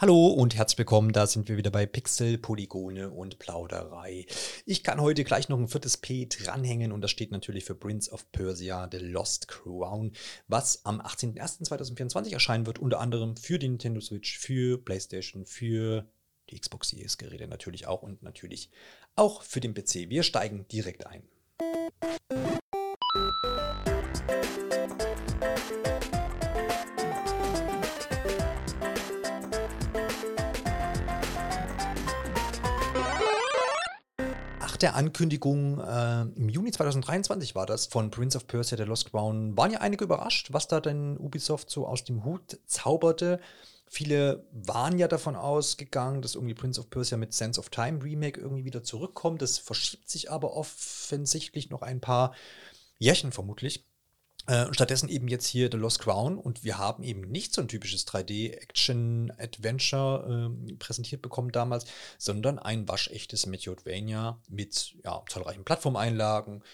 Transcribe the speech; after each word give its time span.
Hallo 0.00 0.28
und 0.28 0.54
herzlich 0.54 0.78
willkommen, 0.78 1.10
da 1.10 1.26
sind 1.26 1.48
wir 1.48 1.56
wieder 1.56 1.72
bei 1.72 1.84
Pixel, 1.84 2.38
Polygone 2.38 3.10
und 3.10 3.40
Plauderei. 3.40 4.26
Ich 4.64 4.84
kann 4.84 5.00
heute 5.00 5.24
gleich 5.24 5.48
noch 5.48 5.58
ein 5.58 5.66
viertes 5.66 5.96
P 5.96 6.26
dranhängen 6.26 6.92
und 6.92 7.00
das 7.00 7.10
steht 7.10 7.32
natürlich 7.32 7.64
für 7.64 7.74
Prince 7.74 8.12
of 8.12 8.30
Persia 8.30 8.88
The 8.92 8.98
Lost 8.98 9.48
Crown, 9.48 10.12
was 10.46 10.84
am 10.84 11.00
18.01.2024 11.00 12.32
erscheinen 12.32 12.66
wird, 12.66 12.78
unter 12.78 13.00
anderem 13.00 13.36
für 13.36 13.58
die 13.58 13.66
Nintendo 13.66 14.00
Switch, 14.00 14.38
für 14.38 14.78
PlayStation, 14.78 15.46
für 15.46 16.06
die 16.48 16.60
Xbox 16.60 16.90
Series 16.90 17.18
Geräte 17.18 17.48
natürlich 17.48 17.88
auch 17.88 18.02
und 18.02 18.22
natürlich 18.22 18.70
auch 19.16 19.42
für 19.42 19.58
den 19.58 19.74
PC. 19.74 20.10
Wir 20.10 20.22
steigen 20.22 20.68
direkt 20.68 21.08
ein. 21.08 21.24
Der 34.82 34.94
Ankündigung 34.94 35.80
äh, 35.80 36.22
im 36.22 36.48
Juni 36.48 36.70
2023 36.70 37.54
war 37.54 37.66
das 37.66 37.86
von 37.86 38.10
Prince 38.10 38.36
of 38.36 38.46
Persia 38.46 38.76
The 38.76 38.84
Lost 38.84 39.10
Crown, 39.10 39.56
waren 39.56 39.70
ja 39.70 39.80
einige 39.80 40.04
überrascht, 40.04 40.52
was 40.52 40.68
da 40.68 40.80
denn 40.80 41.16
Ubisoft 41.18 41.70
so 41.70 41.86
aus 41.86 42.04
dem 42.04 42.24
Hut 42.24 42.58
zauberte. 42.66 43.40
Viele 43.86 44.46
waren 44.52 44.98
ja 44.98 45.08
davon 45.08 45.34
ausgegangen, 45.34 46.20
dass 46.22 46.34
irgendwie 46.34 46.54
Prince 46.54 46.80
of 46.80 46.90
Persia 46.90 47.16
mit 47.16 47.32
Sense 47.32 47.58
of 47.58 47.70
Time 47.70 48.02
Remake 48.02 48.40
irgendwie 48.40 48.64
wieder 48.64 48.82
zurückkommt. 48.82 49.40
Das 49.40 49.58
verschiebt 49.58 50.10
sich 50.10 50.30
aber 50.30 50.54
offensichtlich 50.54 51.70
noch 51.70 51.82
ein 51.82 52.00
paar 52.00 52.34
Jährchen 52.98 53.32
vermutlich. 53.32 53.87
Äh, 54.48 54.72
stattdessen 54.72 55.08
eben 55.10 55.28
jetzt 55.28 55.46
hier 55.46 55.68
The 55.70 55.76
Lost 55.76 55.98
Crown 55.98 56.38
und 56.38 56.64
wir 56.64 56.78
haben 56.78 57.02
eben 57.02 57.20
nicht 57.20 57.52
so 57.52 57.60
ein 57.60 57.68
typisches 57.68 58.06
3D-Action-Adventure 58.06 60.50
äh, 60.50 60.72
präsentiert 60.76 61.20
bekommen 61.20 61.52
damals, 61.52 61.84
sondern 62.16 62.58
ein 62.58 62.88
waschechtes 62.88 63.44
Metroidvania 63.44 64.40
mit 64.48 64.96
ja, 65.04 65.22
zahlreichen 65.28 65.66
Plattformeinlagen, 65.66 66.64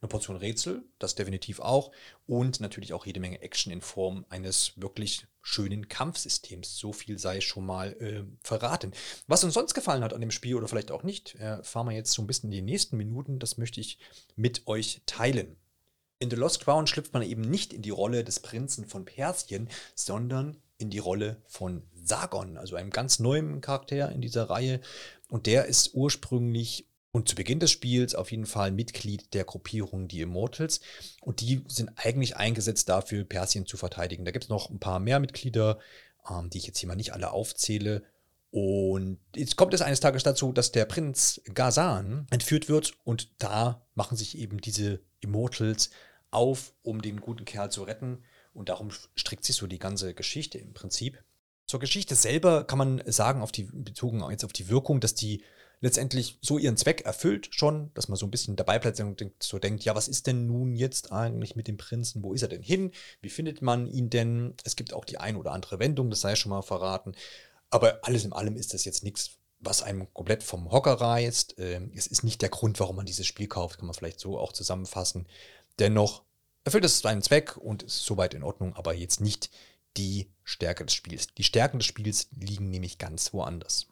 eine 0.00 0.08
Portion 0.08 0.38
Rätsel, 0.38 0.82
das 0.98 1.14
definitiv 1.14 1.60
auch, 1.60 1.92
und 2.26 2.60
natürlich 2.60 2.94
auch 2.94 3.04
jede 3.04 3.20
Menge 3.20 3.42
Action 3.42 3.70
in 3.70 3.82
Form 3.82 4.24
eines 4.30 4.72
wirklich 4.76 5.26
schönen 5.42 5.88
Kampfsystems. 5.88 6.78
So 6.78 6.94
viel 6.94 7.18
sei 7.18 7.42
schon 7.42 7.66
mal 7.66 7.92
äh, 8.00 8.24
verraten. 8.42 8.92
Was 9.26 9.44
uns 9.44 9.52
sonst 9.52 9.74
gefallen 9.74 10.04
hat 10.04 10.14
an 10.14 10.22
dem 10.22 10.30
Spiel 10.30 10.54
oder 10.54 10.68
vielleicht 10.68 10.90
auch 10.90 11.02
nicht, 11.02 11.34
äh, 11.34 11.62
fahren 11.62 11.88
wir 11.88 11.94
jetzt 11.94 12.12
so 12.12 12.22
ein 12.22 12.26
bisschen 12.26 12.50
in 12.50 12.64
die 12.64 12.72
nächsten 12.72 12.96
Minuten. 12.96 13.38
Das 13.38 13.58
möchte 13.58 13.82
ich 13.82 13.98
mit 14.36 14.66
euch 14.66 15.02
teilen. 15.04 15.59
In 16.22 16.28
The 16.28 16.36
Lost 16.36 16.60
Crown 16.60 16.86
schlüpft 16.86 17.14
man 17.14 17.22
eben 17.22 17.40
nicht 17.40 17.72
in 17.72 17.80
die 17.80 17.88
Rolle 17.88 18.24
des 18.24 18.40
Prinzen 18.40 18.84
von 18.86 19.06
Persien, 19.06 19.70
sondern 19.94 20.58
in 20.76 20.90
die 20.90 20.98
Rolle 20.98 21.38
von 21.46 21.82
Sargon, 21.94 22.58
also 22.58 22.76
einem 22.76 22.90
ganz 22.90 23.20
neuen 23.20 23.62
Charakter 23.62 24.12
in 24.12 24.20
dieser 24.20 24.50
Reihe. 24.50 24.80
Und 25.30 25.46
der 25.46 25.64
ist 25.64 25.94
ursprünglich 25.94 26.86
und 27.10 27.26
zu 27.26 27.34
Beginn 27.34 27.58
des 27.58 27.70
Spiels 27.70 28.14
auf 28.14 28.30
jeden 28.30 28.44
Fall 28.44 28.70
Mitglied 28.70 29.32
der 29.32 29.44
Gruppierung 29.44 30.08
die 30.08 30.20
Immortals. 30.20 30.80
Und 31.22 31.40
die 31.40 31.64
sind 31.68 31.90
eigentlich 31.96 32.36
eingesetzt 32.36 32.90
dafür, 32.90 33.24
Persien 33.24 33.66
zu 33.66 33.78
verteidigen. 33.78 34.26
Da 34.26 34.30
gibt 34.30 34.44
es 34.44 34.50
noch 34.50 34.68
ein 34.68 34.78
paar 34.78 35.00
mehr 35.00 35.20
Mitglieder, 35.20 35.78
ähm, 36.30 36.50
die 36.50 36.58
ich 36.58 36.66
jetzt 36.66 36.78
hier 36.78 36.88
mal 36.88 36.96
nicht 36.96 37.14
alle 37.14 37.30
aufzähle. 37.30 38.04
Und 38.50 39.18
jetzt 39.34 39.56
kommt 39.56 39.72
es 39.72 39.80
eines 39.80 40.00
Tages 40.00 40.22
dazu, 40.22 40.52
dass 40.52 40.70
der 40.70 40.84
Prinz 40.84 41.40
Gazan 41.54 42.26
entführt 42.30 42.68
wird 42.68 42.92
und 43.04 43.30
da 43.38 43.86
machen 43.94 44.18
sich 44.18 44.36
eben 44.36 44.60
diese 44.60 45.00
Immortals 45.20 45.90
auf, 46.30 46.72
um 46.82 47.02
den 47.02 47.20
guten 47.20 47.44
Kerl 47.44 47.70
zu 47.70 47.82
retten. 47.82 48.22
Und 48.52 48.68
darum 48.68 48.90
strickt 49.14 49.44
sich 49.44 49.56
so 49.56 49.66
die 49.66 49.78
ganze 49.78 50.14
Geschichte 50.14 50.58
im 50.58 50.74
Prinzip. 50.74 51.22
Zur 51.66 51.80
Geschichte 51.80 52.16
selber 52.16 52.64
kann 52.64 52.78
man 52.78 53.02
sagen, 53.06 53.42
auf 53.42 53.52
die, 53.52 53.64
bezogen 53.64 54.28
jetzt 54.30 54.44
auf 54.44 54.52
die 54.52 54.68
Wirkung, 54.68 55.00
dass 55.00 55.14
die 55.14 55.42
letztendlich 55.80 56.38
so 56.42 56.58
ihren 56.58 56.76
Zweck 56.76 57.02
erfüllt 57.02 57.48
schon, 57.52 57.90
dass 57.94 58.08
man 58.08 58.16
so 58.16 58.26
ein 58.26 58.30
bisschen 58.30 58.56
dabei 58.56 58.78
bleibt 58.78 59.00
und 59.00 59.24
so 59.38 59.58
denkt, 59.58 59.84
ja, 59.84 59.94
was 59.94 60.08
ist 60.08 60.26
denn 60.26 60.46
nun 60.46 60.74
jetzt 60.74 61.10
eigentlich 61.10 61.56
mit 61.56 61.68
dem 61.68 61.78
Prinzen? 61.78 62.22
Wo 62.22 62.34
ist 62.34 62.42
er 62.42 62.48
denn 62.48 62.62
hin? 62.62 62.92
Wie 63.22 63.30
findet 63.30 63.62
man 63.62 63.86
ihn 63.86 64.10
denn? 64.10 64.54
Es 64.64 64.76
gibt 64.76 64.92
auch 64.92 65.04
die 65.04 65.18
ein 65.18 65.36
oder 65.36 65.52
andere 65.52 65.78
Wendung, 65.78 66.10
das 66.10 66.20
sei 66.20 66.36
schon 66.36 66.50
mal 66.50 66.62
verraten. 66.62 67.14
Aber 67.70 68.00
alles 68.02 68.24
in 68.24 68.32
allem 68.32 68.56
ist 68.56 68.74
das 68.74 68.84
jetzt 68.84 69.04
nichts, 69.04 69.38
was 69.58 69.82
einem 69.82 70.12
komplett 70.12 70.42
vom 70.42 70.70
Hocker 70.70 70.94
reißt. 70.94 71.56
Ähm, 71.58 71.92
es 71.94 72.06
ist 72.06 72.24
nicht 72.24 72.42
der 72.42 72.48
Grund, 72.48 72.78
warum 72.80 72.96
man 72.96 73.06
dieses 73.06 73.26
Spiel 73.26 73.46
kauft, 73.46 73.78
kann 73.78 73.86
man 73.86 73.94
vielleicht 73.94 74.20
so 74.20 74.38
auch 74.38 74.52
zusammenfassen. 74.52 75.26
Dennoch 75.78 76.24
erfüllt 76.64 76.84
es 76.84 77.00
seinen 77.00 77.22
Zweck 77.22 77.56
und 77.56 77.82
ist 77.82 78.04
soweit 78.04 78.34
in 78.34 78.42
Ordnung, 78.42 78.74
aber 78.74 78.94
jetzt 78.94 79.20
nicht 79.20 79.50
die 79.96 80.30
Stärke 80.44 80.84
des 80.84 80.94
Spiels. 80.94 81.28
Die 81.34 81.44
Stärken 81.44 81.78
des 81.78 81.86
Spiels 81.86 82.28
liegen 82.32 82.70
nämlich 82.70 82.98
ganz 82.98 83.32
woanders. 83.32 83.86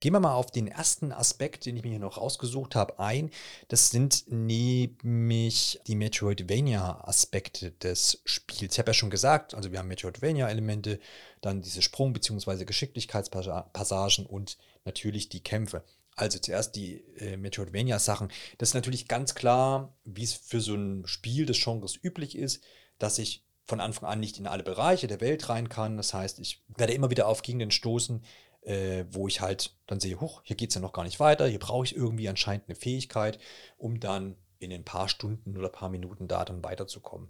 Gehen 0.00 0.12
wir 0.12 0.20
mal 0.20 0.34
auf 0.34 0.50
den 0.50 0.68
ersten 0.68 1.10
Aspekt, 1.10 1.64
den 1.64 1.74
ich 1.74 1.82
mir 1.82 1.88
hier 1.88 1.98
noch 1.98 2.18
rausgesucht 2.18 2.74
habe, 2.74 2.98
ein. 2.98 3.30
Das 3.68 3.88
sind 3.88 4.30
nämlich 4.30 5.80
die 5.86 5.94
Metroidvania-Aspekte 5.94 7.70
des 7.70 8.20
Spiels. 8.26 8.74
Ich 8.74 8.78
habe 8.78 8.90
ja 8.90 8.94
schon 8.94 9.08
gesagt, 9.08 9.54
also 9.54 9.72
wir 9.72 9.78
haben 9.78 9.88
Metroidvania-Elemente, 9.88 11.00
dann 11.40 11.62
diese 11.62 11.80
Sprung- 11.80 12.12
bzw. 12.12 12.66
Geschicklichkeitspassagen 12.66 14.26
und 14.26 14.58
natürlich 14.84 15.30
die 15.30 15.42
Kämpfe. 15.42 15.82
Also 16.16 16.38
zuerst 16.38 16.74
die 16.76 17.04
äh, 17.18 17.36
Metroidvania-Sachen. 17.36 18.32
Das 18.58 18.70
ist 18.70 18.74
natürlich 18.74 19.06
ganz 19.06 19.34
klar, 19.34 19.94
wie 20.04 20.24
es 20.24 20.32
für 20.32 20.60
so 20.60 20.74
ein 20.74 21.06
Spiel 21.06 21.44
des 21.44 21.62
Genres 21.62 21.96
üblich 22.02 22.36
ist, 22.36 22.64
dass 22.98 23.18
ich 23.18 23.44
von 23.66 23.80
Anfang 23.80 24.08
an 24.08 24.20
nicht 24.20 24.38
in 24.38 24.46
alle 24.46 24.62
Bereiche 24.62 25.08
der 25.08 25.20
Welt 25.20 25.48
rein 25.48 25.68
kann. 25.68 25.96
Das 25.96 26.14
heißt, 26.14 26.38
ich 26.38 26.62
werde 26.68 26.94
immer 26.94 27.10
wieder 27.10 27.28
auf 27.28 27.42
Gegenden 27.42 27.70
stoßen, 27.70 28.24
äh, 28.62 29.04
wo 29.10 29.28
ich 29.28 29.40
halt 29.40 29.76
dann 29.86 30.00
sehe, 30.00 30.20
huch, 30.20 30.40
hier 30.44 30.56
geht 30.56 30.70
es 30.70 30.74
ja 30.74 30.80
noch 30.80 30.92
gar 30.92 31.04
nicht 31.04 31.20
weiter, 31.20 31.46
hier 31.46 31.58
brauche 31.58 31.84
ich 31.84 31.94
irgendwie 31.94 32.28
anscheinend 32.28 32.68
eine 32.68 32.76
Fähigkeit, 32.76 33.38
um 33.76 34.00
dann 34.00 34.36
in 34.58 34.72
ein 34.72 34.84
paar 34.84 35.08
Stunden 35.08 35.56
oder 35.56 35.68
paar 35.68 35.90
Minuten 35.90 36.28
da 36.28 36.44
dann 36.44 36.64
weiterzukommen. 36.64 37.28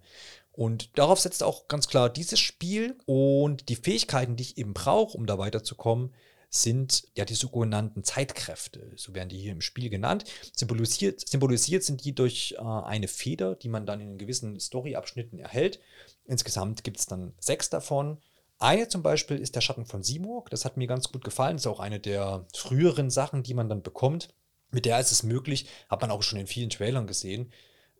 Und 0.52 0.96
darauf 0.96 1.20
setzt 1.20 1.42
auch 1.42 1.68
ganz 1.68 1.88
klar 1.88 2.08
dieses 2.08 2.38
Spiel 2.38 2.96
und 3.04 3.68
die 3.68 3.76
Fähigkeiten, 3.76 4.36
die 4.36 4.44
ich 4.44 4.58
eben 4.58 4.74
brauche, 4.74 5.16
um 5.16 5.26
da 5.26 5.36
weiterzukommen, 5.38 6.14
sind 6.48 7.08
ja 7.14 7.24
die 7.24 7.34
sogenannten 7.34 8.04
Zeitkräfte, 8.04 8.92
so 8.96 9.14
werden 9.14 9.28
die 9.28 9.38
hier 9.38 9.52
im 9.52 9.60
Spiel 9.60 9.90
genannt. 9.90 10.24
Symbolisiert, 10.54 11.28
symbolisiert 11.28 11.84
sind 11.84 12.04
die 12.04 12.14
durch 12.14 12.54
äh, 12.58 12.62
eine 12.62 13.08
Feder, 13.08 13.56
die 13.56 13.68
man 13.68 13.86
dann 13.86 14.00
in 14.00 14.18
gewissen 14.18 14.58
Storyabschnitten 14.58 15.38
erhält. 15.38 15.80
Insgesamt 16.24 16.84
gibt 16.84 16.98
es 16.98 17.06
dann 17.06 17.34
sechs 17.38 17.70
davon. 17.70 18.18
Eine 18.58 18.88
zum 18.88 19.02
Beispiel 19.02 19.36
ist 19.38 19.54
der 19.54 19.60
Schatten 19.60 19.84
von 19.84 20.02
Simurg. 20.02 20.50
Das 20.50 20.64
hat 20.64 20.76
mir 20.76 20.86
ganz 20.86 21.12
gut 21.12 21.24
gefallen. 21.24 21.56
Das 21.56 21.62
ist 21.62 21.66
auch 21.66 21.80
eine 21.80 22.00
der 22.00 22.46
früheren 22.54 23.10
Sachen, 23.10 23.42
die 23.42 23.54
man 23.54 23.68
dann 23.68 23.82
bekommt. 23.82 24.34
Mit 24.70 24.86
der 24.86 24.98
ist 24.98 25.12
es 25.12 25.22
möglich, 25.22 25.68
hat 25.88 26.00
man 26.00 26.10
auch 26.10 26.22
schon 26.22 26.38
in 26.38 26.46
vielen 26.46 26.70
Trailern 26.70 27.06
gesehen. 27.06 27.52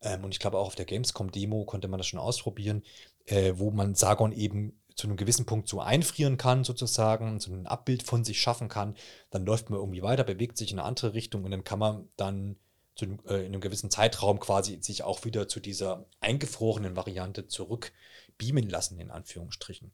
Ähm, 0.03 0.25
und 0.25 0.33
ich 0.33 0.41
glaube 0.41 0.59
auch 0.59 0.69
auf 0.69 0.75
der 0.75 0.87
Gamescom-Demo 0.87 1.65
konnte 1.65 1.89
man 1.89 1.99
das 1.99 2.06
schon 2.06 2.21
ausprobieren, 2.21 2.83
äh, 3.27 3.55
wo 3.56 3.71
man 3.71 3.95
Sargon 3.95 4.33
eben 4.33 4.81
zu 4.97 5.07
einem 5.07 5.17
gewissen 5.17 5.47
Punkt 5.47 5.69
so 5.69 5.81
einfrieren 5.81 6.39
kann, 6.39 6.65
sozusagen, 6.65 7.39
so 7.39 7.53
ein 7.53 7.67
Abbild 7.67 8.03
von 8.03 8.25
sich 8.25 8.41
schaffen 8.41 8.69
kann, 8.69 8.97
dann 9.31 9.45
läuft 9.45 9.71
man 9.71 9.79
irgendwie 9.79 10.03
weiter, 10.03 10.25
bewegt 10.25 10.57
sich 10.57 10.73
in 10.73 10.79
eine 10.79 10.89
andere 10.89 11.12
Richtung 11.12 11.45
und 11.45 11.51
dann 11.51 11.65
kann 11.65 11.79
man 11.79 12.09
dann 12.17 12.57
zu, 12.97 13.05
äh, 13.29 13.41
in 13.41 13.53
einem 13.53 13.61
gewissen 13.61 13.91
Zeitraum 13.91 14.41
quasi 14.41 14.79
sich 14.81 15.03
auch 15.03 15.25
wieder 15.27 15.49
zu 15.49 15.61
dieser 15.61 16.06
eingefrorenen 16.21 16.97
Variante 16.97 17.47
zurück 17.47 17.93
beamen 18.39 18.69
lassen, 18.69 18.99
in 18.99 19.11
Anführungsstrichen. 19.11 19.93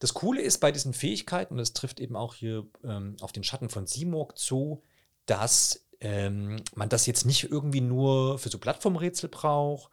Das 0.00 0.14
Coole 0.14 0.42
ist 0.42 0.58
bei 0.58 0.72
diesen 0.72 0.92
Fähigkeiten, 0.92 1.54
und 1.54 1.58
das 1.58 1.72
trifft 1.72 2.00
eben 2.00 2.16
auch 2.16 2.34
hier 2.34 2.66
ähm, 2.82 3.16
auf 3.20 3.30
den 3.30 3.44
Schatten 3.44 3.68
von 3.68 3.86
Simorg 3.86 4.36
zu, 4.36 4.82
dass 5.26 5.86
ähm, 6.00 6.56
man 6.74 6.88
das 6.88 7.06
jetzt 7.06 7.24
nicht 7.24 7.44
irgendwie 7.44 7.80
nur 7.80 8.38
für 8.38 8.48
so 8.48 8.58
Plattformrätsel 8.58 9.28
braucht 9.28 9.92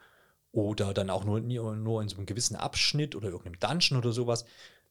oder 0.57 0.91
dann 0.91 1.11
auch 1.11 1.23
nur, 1.23 1.39
nur 1.39 2.01
in 2.01 2.09
so 2.09 2.17
einem 2.17 2.25
gewissen 2.25 2.55
Abschnitt 2.55 3.15
oder 3.15 3.29
irgendeinem 3.29 3.59
Dungeon 3.59 3.99
oder 3.99 4.11
sowas. 4.11 4.43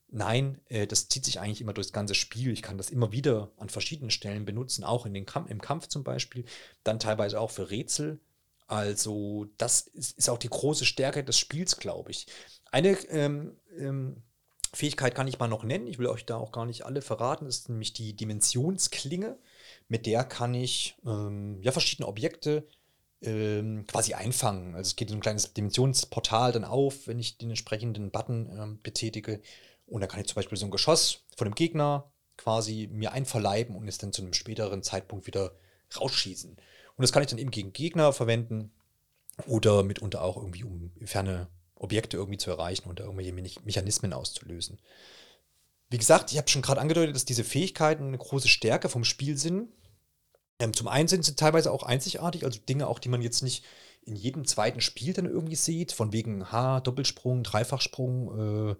Nein, 0.09 0.61
äh, 0.69 0.87
das 0.87 1.09
zieht 1.09 1.25
sich 1.25 1.41
eigentlich 1.41 1.59
immer 1.59 1.73
durchs 1.73 1.91
ganze 1.91 2.15
Spiel. 2.15 2.53
Ich 2.53 2.61
kann 2.61 2.77
das 2.77 2.89
immer 2.89 3.11
wieder 3.11 3.51
an 3.57 3.67
verschiedenen 3.67 4.09
Stellen 4.09 4.45
benutzen, 4.45 4.85
auch 4.85 5.05
in 5.05 5.13
den 5.13 5.25
Kampf, 5.25 5.51
im 5.51 5.59
Kampf 5.59 5.87
zum 5.87 6.05
Beispiel, 6.05 6.45
dann 6.85 6.99
teilweise 6.99 7.41
auch 7.41 7.51
für 7.51 7.69
Rätsel. 7.69 8.21
Also, 8.67 9.47
das 9.57 9.81
ist, 9.81 10.17
ist 10.17 10.29
auch 10.29 10.37
die 10.37 10.49
große 10.49 10.85
Stärke 10.85 11.25
des 11.25 11.37
Spiels, 11.37 11.77
glaube 11.77 12.11
ich. 12.11 12.27
Eine 12.71 12.91
ähm, 13.09 13.57
ähm, 13.77 14.23
Fähigkeit 14.73 15.15
kann 15.15 15.27
ich 15.27 15.39
mal 15.39 15.49
noch 15.49 15.65
nennen, 15.65 15.87
ich 15.87 15.99
will 15.99 16.07
euch 16.07 16.25
da 16.25 16.37
auch 16.37 16.53
gar 16.53 16.65
nicht 16.65 16.85
alle 16.85 17.01
verraten, 17.01 17.45
das 17.45 17.57
ist 17.59 17.69
nämlich 17.69 17.91
die 17.91 18.15
Dimensionsklinge. 18.15 19.37
Mit 19.89 20.05
der 20.05 20.23
kann 20.23 20.53
ich 20.53 20.95
ähm, 21.05 21.61
ja, 21.61 21.73
verschiedene 21.73 22.07
Objekte 22.07 22.65
ähm, 23.21 23.85
quasi 23.87 24.13
einfangen. 24.13 24.75
Also 24.75 24.89
es 24.89 24.95
geht 24.95 25.09
so 25.09 25.15
ein 25.15 25.21
kleines 25.21 25.53
Dimensionsportal 25.53 26.51
dann 26.51 26.63
auf, 26.63 27.07
wenn 27.07 27.19
ich 27.19 27.37
den 27.37 27.49
entsprechenden 27.49 28.11
Button 28.11 28.49
ähm, 28.51 28.79
betätige. 28.83 29.41
Und 29.85 30.01
dann 30.01 30.09
kann 30.09 30.19
ich 30.19 30.27
zum 30.27 30.35
Beispiel 30.35 30.57
so 30.57 30.65
ein 30.65 30.71
Geschoss 30.71 31.23
von 31.35 31.45
dem 31.45 31.55
Gegner 31.55 32.11
quasi 32.35 32.87
mir 32.91 33.13
einverleiben 33.13 33.75
und 33.75 33.87
es 33.87 33.97
dann 33.97 34.13
zu 34.13 34.21
einem 34.21 34.33
späteren 34.33 34.83
Zeitpunkt 34.83 35.27
wieder 35.27 35.53
rausschießen. 35.99 36.51
Und 36.51 37.01
das 37.01 37.11
kann 37.11 37.23
ich 37.23 37.29
dann 37.29 37.39
eben 37.39 37.51
gegen 37.51 37.73
Gegner 37.73 38.13
verwenden 38.13 38.71
oder 39.45 39.83
mitunter 39.83 40.21
auch 40.21 40.37
irgendwie, 40.37 40.63
um 40.63 40.91
ferne 41.05 41.47
Objekte 41.75 42.17
irgendwie 42.17 42.37
zu 42.37 42.49
erreichen 42.49 42.89
oder 42.89 43.03
irgendwelche 43.03 43.33
Me 43.33 43.43
Mechanismen 43.63 44.13
auszulösen. 44.13 44.79
Wie 45.89 45.97
gesagt, 45.97 46.31
ich 46.31 46.37
habe 46.37 46.49
schon 46.49 46.61
gerade 46.61 46.81
angedeutet, 46.81 47.15
dass 47.15 47.25
diese 47.25 47.43
Fähigkeiten 47.43 48.07
eine 48.07 48.17
große 48.17 48.47
Stärke 48.47 48.89
vom 48.89 49.03
Spiel 49.03 49.37
sind. 49.37 49.69
Ähm, 50.59 50.73
zum 50.73 50.87
einen 50.87 51.07
sind 51.07 51.23
sie 51.23 51.35
teilweise 51.35 51.71
auch 51.71 51.83
einzigartig, 51.83 52.43
also 52.43 52.59
Dinge 52.59 52.87
auch, 52.87 52.99
die 52.99 53.09
man 53.09 53.21
jetzt 53.21 53.43
nicht 53.43 53.63
in 54.07 54.15
jedem 54.15 54.45
zweiten 54.45 54.81
Spiel 54.81 55.13
dann 55.13 55.25
irgendwie 55.25 55.55
sieht, 55.55 55.91
von 55.91 56.13
wegen 56.13 56.51
H, 56.51 56.79
Doppelsprung, 56.79 57.43
Dreifachsprung, 57.43 58.71
äh, 58.71 58.75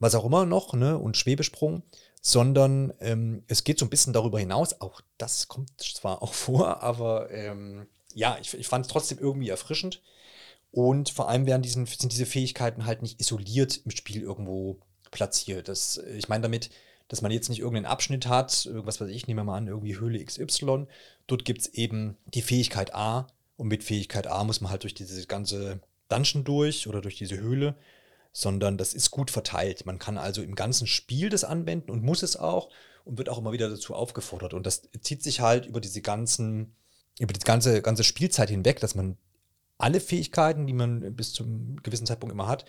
was 0.00 0.14
auch 0.14 0.24
immer 0.24 0.46
noch, 0.46 0.74
ne, 0.74 0.98
und 0.98 1.16
Schwebesprung, 1.16 1.82
sondern 2.20 2.92
ähm, 3.00 3.44
es 3.46 3.64
geht 3.64 3.78
so 3.78 3.86
ein 3.86 3.90
bisschen 3.90 4.12
darüber 4.12 4.40
hinaus. 4.40 4.80
Auch 4.80 5.00
das 5.16 5.48
kommt 5.48 5.70
zwar 5.80 6.22
auch 6.22 6.34
vor, 6.34 6.82
aber 6.82 7.30
ähm, 7.30 7.86
ja, 8.14 8.36
ich, 8.40 8.52
ich 8.54 8.66
fand 8.66 8.86
es 8.86 8.92
trotzdem 8.92 9.18
irgendwie 9.18 9.48
erfrischend. 9.48 10.02
Und 10.72 11.08
vor 11.10 11.28
allem 11.28 11.46
werden 11.46 11.62
diesen, 11.62 11.86
sind 11.86 12.10
diese 12.12 12.26
Fähigkeiten 12.26 12.84
halt 12.84 13.00
nicht 13.00 13.20
isoliert 13.20 13.80
im 13.84 13.92
Spiel 13.92 14.22
irgendwo 14.22 14.80
platziert. 15.12 15.68
Das, 15.68 15.98
ich 15.98 16.28
meine 16.28 16.42
damit, 16.42 16.70
dass 17.14 17.22
man 17.22 17.30
jetzt 17.30 17.48
nicht 17.48 17.60
irgendeinen 17.60 17.86
Abschnitt 17.86 18.26
hat, 18.26 18.66
irgendwas 18.66 19.00
weiß 19.00 19.08
ich, 19.08 19.28
nehme 19.28 19.44
mal 19.44 19.56
an, 19.56 19.68
irgendwie 19.68 20.00
Höhle 20.00 20.24
XY. 20.24 20.88
Dort 21.28 21.44
gibt 21.44 21.60
es 21.60 21.68
eben 21.68 22.16
die 22.26 22.42
Fähigkeit 22.42 22.92
A 22.92 23.28
und 23.56 23.68
mit 23.68 23.84
Fähigkeit 23.84 24.26
A 24.26 24.42
muss 24.42 24.60
man 24.60 24.72
halt 24.72 24.82
durch 24.82 24.94
diese 24.94 25.24
ganze 25.28 25.78
Dungeon 26.08 26.42
durch 26.42 26.88
oder 26.88 27.00
durch 27.00 27.14
diese 27.14 27.38
Höhle, 27.38 27.76
sondern 28.32 28.78
das 28.78 28.94
ist 28.94 29.12
gut 29.12 29.30
verteilt. 29.30 29.86
Man 29.86 30.00
kann 30.00 30.18
also 30.18 30.42
im 30.42 30.56
ganzen 30.56 30.88
Spiel 30.88 31.28
das 31.28 31.44
anwenden 31.44 31.92
und 31.92 32.02
muss 32.02 32.24
es 32.24 32.36
auch 32.36 32.68
und 33.04 33.16
wird 33.16 33.28
auch 33.28 33.38
immer 33.38 33.52
wieder 33.52 33.70
dazu 33.70 33.94
aufgefordert. 33.94 34.52
Und 34.52 34.66
das 34.66 34.82
zieht 35.00 35.22
sich 35.22 35.38
halt 35.38 35.66
über 35.66 35.80
diese 35.80 36.02
ganzen, 36.02 36.74
über 37.20 37.32
die 37.32 37.38
ganze, 37.38 37.80
ganze 37.80 38.02
Spielzeit 38.02 38.50
hinweg, 38.50 38.80
dass 38.80 38.96
man 38.96 39.18
alle 39.78 40.00
Fähigkeiten, 40.00 40.66
die 40.66 40.72
man 40.72 41.14
bis 41.14 41.32
zum 41.32 41.80
gewissen 41.84 42.06
Zeitpunkt 42.06 42.32
immer 42.32 42.48
hat, 42.48 42.64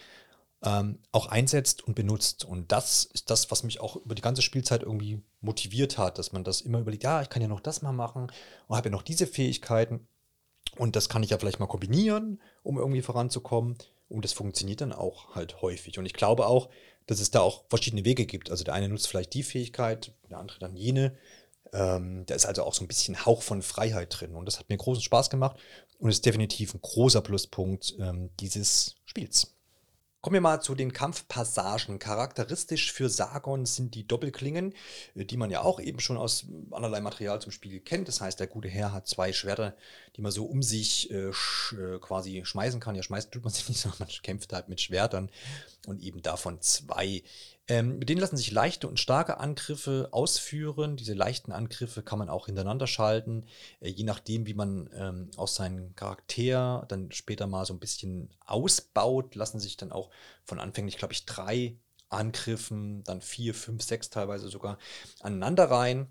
ähm, 0.65 0.99
auch 1.11 1.27
einsetzt 1.27 1.83
und 1.83 1.95
benutzt. 1.95 2.43
Und 2.43 2.71
das 2.71 3.05
ist 3.05 3.29
das, 3.29 3.51
was 3.51 3.63
mich 3.63 3.79
auch 3.79 3.95
über 3.95 4.15
die 4.15 4.21
ganze 4.21 4.41
Spielzeit 4.41 4.81
irgendwie 4.81 5.21
motiviert 5.41 5.97
hat, 5.97 6.17
dass 6.17 6.31
man 6.31 6.43
das 6.43 6.61
immer 6.61 6.79
überlegt, 6.79 7.03
ja, 7.03 7.21
ich 7.21 7.29
kann 7.29 7.41
ja 7.41 7.47
noch 7.47 7.59
das 7.59 7.81
mal 7.81 7.93
machen 7.93 8.31
und 8.67 8.75
habe 8.75 8.89
ja 8.89 8.91
noch 8.91 9.03
diese 9.03 9.27
Fähigkeiten. 9.27 10.07
Und 10.77 10.95
das 10.95 11.07
kann 11.07 11.23
ich 11.23 11.29
ja 11.29 11.37
vielleicht 11.37 11.59
mal 11.59 11.67
kombinieren, 11.67 12.41
um 12.63 12.77
irgendwie 12.77 13.01
voranzukommen. 13.01 13.77
Und 14.09 14.25
das 14.25 14.33
funktioniert 14.33 14.81
dann 14.81 14.91
auch 14.91 15.35
halt 15.35 15.61
häufig. 15.61 15.97
Und 15.97 16.05
ich 16.05 16.13
glaube 16.13 16.47
auch, 16.47 16.69
dass 17.05 17.19
es 17.19 17.31
da 17.31 17.41
auch 17.41 17.65
verschiedene 17.69 18.03
Wege 18.03 18.25
gibt. 18.25 18.49
Also 18.49 18.63
der 18.63 18.73
eine 18.73 18.89
nutzt 18.89 19.07
vielleicht 19.07 19.33
die 19.33 19.43
Fähigkeit, 19.43 20.13
der 20.29 20.39
andere 20.39 20.59
dann 20.59 20.75
jene. 20.75 21.15
Ähm, 21.73 22.25
da 22.25 22.35
ist 22.35 22.45
also 22.45 22.63
auch 22.63 22.73
so 22.73 22.83
ein 22.83 22.87
bisschen 22.87 23.25
Hauch 23.25 23.41
von 23.41 23.61
Freiheit 23.61 24.19
drin. 24.19 24.35
Und 24.35 24.45
das 24.45 24.59
hat 24.59 24.69
mir 24.69 24.77
großen 24.77 25.03
Spaß 25.03 25.29
gemacht 25.29 25.57
und 25.99 26.09
ist 26.09 26.25
definitiv 26.25 26.73
ein 26.73 26.81
großer 26.81 27.21
Pluspunkt 27.21 27.95
ähm, 27.99 28.29
dieses 28.39 28.95
Spiels. 29.05 29.54
Kommen 30.25 30.33
wir 30.33 30.41
mal 30.41 30.59
zu 30.59 30.73
den 30.73 30.91
Kampfpassagen. 30.91 31.99
Charakteristisch 31.99 32.91
für 32.91 33.09
Sargon 33.09 33.67
sind 33.67 33.93
die 33.93 34.07
Doppelklingen, 34.07 34.73
äh, 35.13 35.23
die 35.23 35.37
man 35.37 35.51
ja 35.51 35.61
auch 35.61 35.79
eben 35.79 35.99
schon 35.99 36.17
aus 36.17 36.47
allerlei 36.71 36.99
Material 36.99 37.39
zum 37.39 37.51
Spiel 37.51 37.79
kennt. 37.79 38.07
Das 38.07 38.21
heißt, 38.21 38.39
der 38.39 38.47
gute 38.47 38.67
Herr 38.67 38.91
hat 38.91 39.07
zwei 39.07 39.33
Schwerter, 39.33 39.77
die 40.15 40.23
man 40.23 40.31
so 40.31 40.45
um 40.45 40.63
sich 40.63 41.11
äh, 41.11 41.31
sch 41.31 41.73
äh, 41.73 41.99
quasi 41.99 42.41
schmeißen 42.43 42.79
kann. 42.79 42.95
Ja, 42.95 43.03
schmeißen 43.03 43.29
tut 43.29 43.43
man 43.43 43.53
sich 43.53 43.69
nicht, 43.69 43.79
sondern 43.81 43.99
man 43.99 44.09
kämpft 44.23 44.51
halt 44.51 44.67
mit 44.67 44.81
Schwertern 44.81 45.29
und 45.85 46.01
eben 46.01 46.23
davon 46.23 46.59
zwei. 46.59 47.21
Ähm, 47.67 47.97
mit 47.97 48.09
denen 48.09 48.21
lassen 48.21 48.37
sich 48.37 48.51
leichte 48.51 48.87
und 48.87 48.99
starke 48.99 49.39
Angriffe 49.39 50.09
ausführen. 50.11 50.97
Diese 50.97 51.13
leichten 51.13 51.51
Angriffe 51.51 52.03
kann 52.03 52.19
man 52.19 52.29
auch 52.29 52.45
hintereinander 52.45 52.85
schalten, 52.85 53.45
äh, 53.79 53.89
je 53.89 54.03
nachdem, 54.03 54.45
wie 54.45 54.53
man 54.53 54.89
ähm, 54.93 55.31
aus 55.35 55.55
seinem 55.55 55.95
Charakter 55.95 56.85
dann 56.87 57.11
später 57.11 57.47
mal 57.47 57.65
so 57.65 57.73
ein 57.73 57.79
bisschen 57.79 58.29
ausbaut, 58.45 59.33
lassen 59.35 59.59
sich 59.59 59.77
dann 59.77 59.91
auch 59.91 60.11
von 60.43 60.59
anfänglich, 60.59 60.97
glaube 60.97 61.13
ich, 61.13 61.25
drei 61.25 61.77
Angriffen, 62.09 63.03
dann 63.03 63.21
vier, 63.21 63.55
fünf, 63.55 63.83
sechs 63.83 64.09
teilweise 64.11 64.49
sogar 64.49 64.77
aneinander 65.21 65.69
rein. 65.71 66.07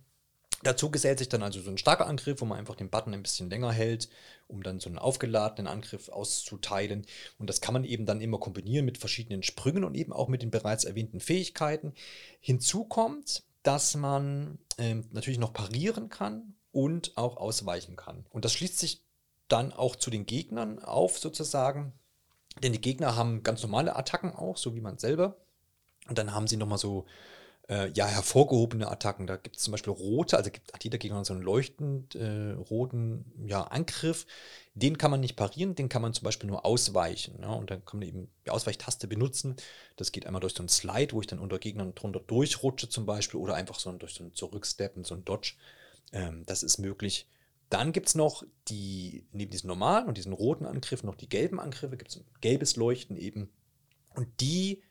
Dazu 0.63 0.91
gesellt 0.91 1.19
sich 1.19 1.29
dann 1.29 1.43
also 1.43 1.61
so 1.61 1.71
ein 1.71 1.79
starker 1.79 2.07
Angriff, 2.07 2.41
wo 2.41 2.45
man 2.47 2.59
einfach 2.59 2.77
den 2.77 2.89
Button 2.89 3.13
ein 3.13 3.23
bisschen 3.23 3.51
länger 3.51 3.73
hält, 3.73 4.09
um 4.47 4.63
dann 4.63 4.81
so 4.81 4.89
einen 4.89 4.99
aufgeladenen 4.99 5.71
Angriff 5.71 6.09
auszuteilen. 6.09 7.07
Und 7.39 7.51
das 7.51 7.61
kann 7.61 7.75
man 7.75 7.85
eben 7.85 8.07
dann 8.07 8.21
immer 8.21 8.39
kombinieren 8.39 8.87
mit 8.87 8.99
verschiedenen 8.99 9.43
Sprüngen 9.43 9.85
und 9.85 9.95
eben 9.95 10.13
auch 10.13 10.29
mit 10.29 10.43
den 10.43 10.51
bereits 10.51 10.85
erwähnten 10.85 11.21
Fähigkeiten. 11.21 11.93
Hinzu 12.41 12.85
kommt, 12.85 13.43
dass 13.63 13.95
man 13.95 14.59
ähm, 14.79 15.07
natürlich 15.13 15.39
noch 15.39 15.53
parieren 15.53 16.09
kann 16.09 16.55
und 16.73 17.17
auch 17.17 17.37
ausweichen 17.37 17.97
kann. 17.97 18.27
Und 18.31 18.45
das 18.45 18.53
schließt 18.53 18.79
sich 18.79 19.03
dann 19.49 19.73
auch 19.73 19.97
zu 19.97 20.11
den 20.11 20.27
Gegnern 20.27 20.79
auf 20.79 21.19
sozusagen. 21.19 21.93
Denn 22.63 22.73
die 22.73 22.81
Gegner 22.81 23.17
haben 23.17 23.43
ganz 23.43 23.63
normale 23.63 23.97
Attacken 23.97 24.33
auch, 24.33 24.57
so 24.57 24.75
wie 24.75 24.81
man 24.81 24.99
selber. 24.99 25.37
Und 26.09 26.19
dann 26.19 26.33
haben 26.33 26.47
sie 26.47 26.57
nochmal 26.57 26.79
so 26.79 27.07
äh, 27.69 27.91
ja, 27.93 28.07
hervorgehobene 28.07 28.91
Attacken. 28.91 29.27
Da 29.27 29.37
gibt 29.37 29.57
es 29.57 29.63
zum 29.63 29.73
Beispiel 29.73 29.93
rote, 29.93 30.37
also 30.37 30.51
gibt, 30.51 30.73
hat 30.73 30.85
jeder 30.85 30.99
Gegner 30.99 31.25
so 31.25 31.33
einen 31.33 31.43
leuchtend 31.43 32.15
äh, 32.15 32.53
roten 32.53 33.25
ja, 33.47 33.63
Angriff. 33.63 34.27
Den 34.75 34.99
kann 34.99 35.11
man 35.11 35.21
nicht 35.21 35.37
parieren, 35.37 35.75
den 35.75 35.89
kann 35.89 36.03
man 36.03 36.13
zum 36.13 36.25
Beispiel 36.25 36.49
nur 36.49 36.67
ausweichen. 36.67 37.39
Ja? 37.41 37.53
Und 37.53 37.71
dann 37.71 37.85
kann 37.85 38.01
man 38.01 38.09
eben 38.09 38.29
die 38.47 38.51
Ausweichtaste 38.51 39.07
benutzen. 39.07 39.57
Das 39.97 40.13
geht 40.13 40.27
einmal 40.27 40.41
durch 40.41 40.55
so 40.55 40.63
einen 40.63 40.69
Slide, 40.69 41.13
wo 41.13 41.21
ich 41.21 41.27
dann 41.27 41.39
unter 41.39 41.59
Gegnern 41.59 41.95
drunter 41.95 42.21
durchrutsche 42.21 42.89
zum 42.89 43.07
Beispiel, 43.07 43.41
oder 43.41 43.55
einfach 43.55 43.79
so 43.79 43.91
durch 43.93 44.15
so 44.15 44.25
ein 44.25 44.35
Zurücksteppen, 44.35 45.05
so 45.05 45.15
ein 45.15 45.25
Dodge. 45.25 45.55
Ähm, 46.13 46.43
das 46.47 46.63
ist 46.63 46.79
möglich. 46.79 47.29
Dann 47.71 47.93
gibt 47.93 48.09
es 48.09 48.15
noch 48.15 48.45
die, 48.69 49.27
neben 49.33 49.51
diesen 49.51 49.69
normalen 49.69 50.07
und 50.07 50.19
diesen 50.19 50.33
roten 50.33 50.67
Angriffen, 50.67 51.07
noch 51.07 51.15
die 51.15 51.29
gelben 51.29 51.59
Angriffe, 51.59 51.97
gibt 51.97 52.11
es 52.11 52.19
ein 52.19 52.25
gelbes 52.41 52.77
Leuchten 52.77 53.17
eben. 53.17 53.49
Und 54.15 54.29
die 54.41 54.83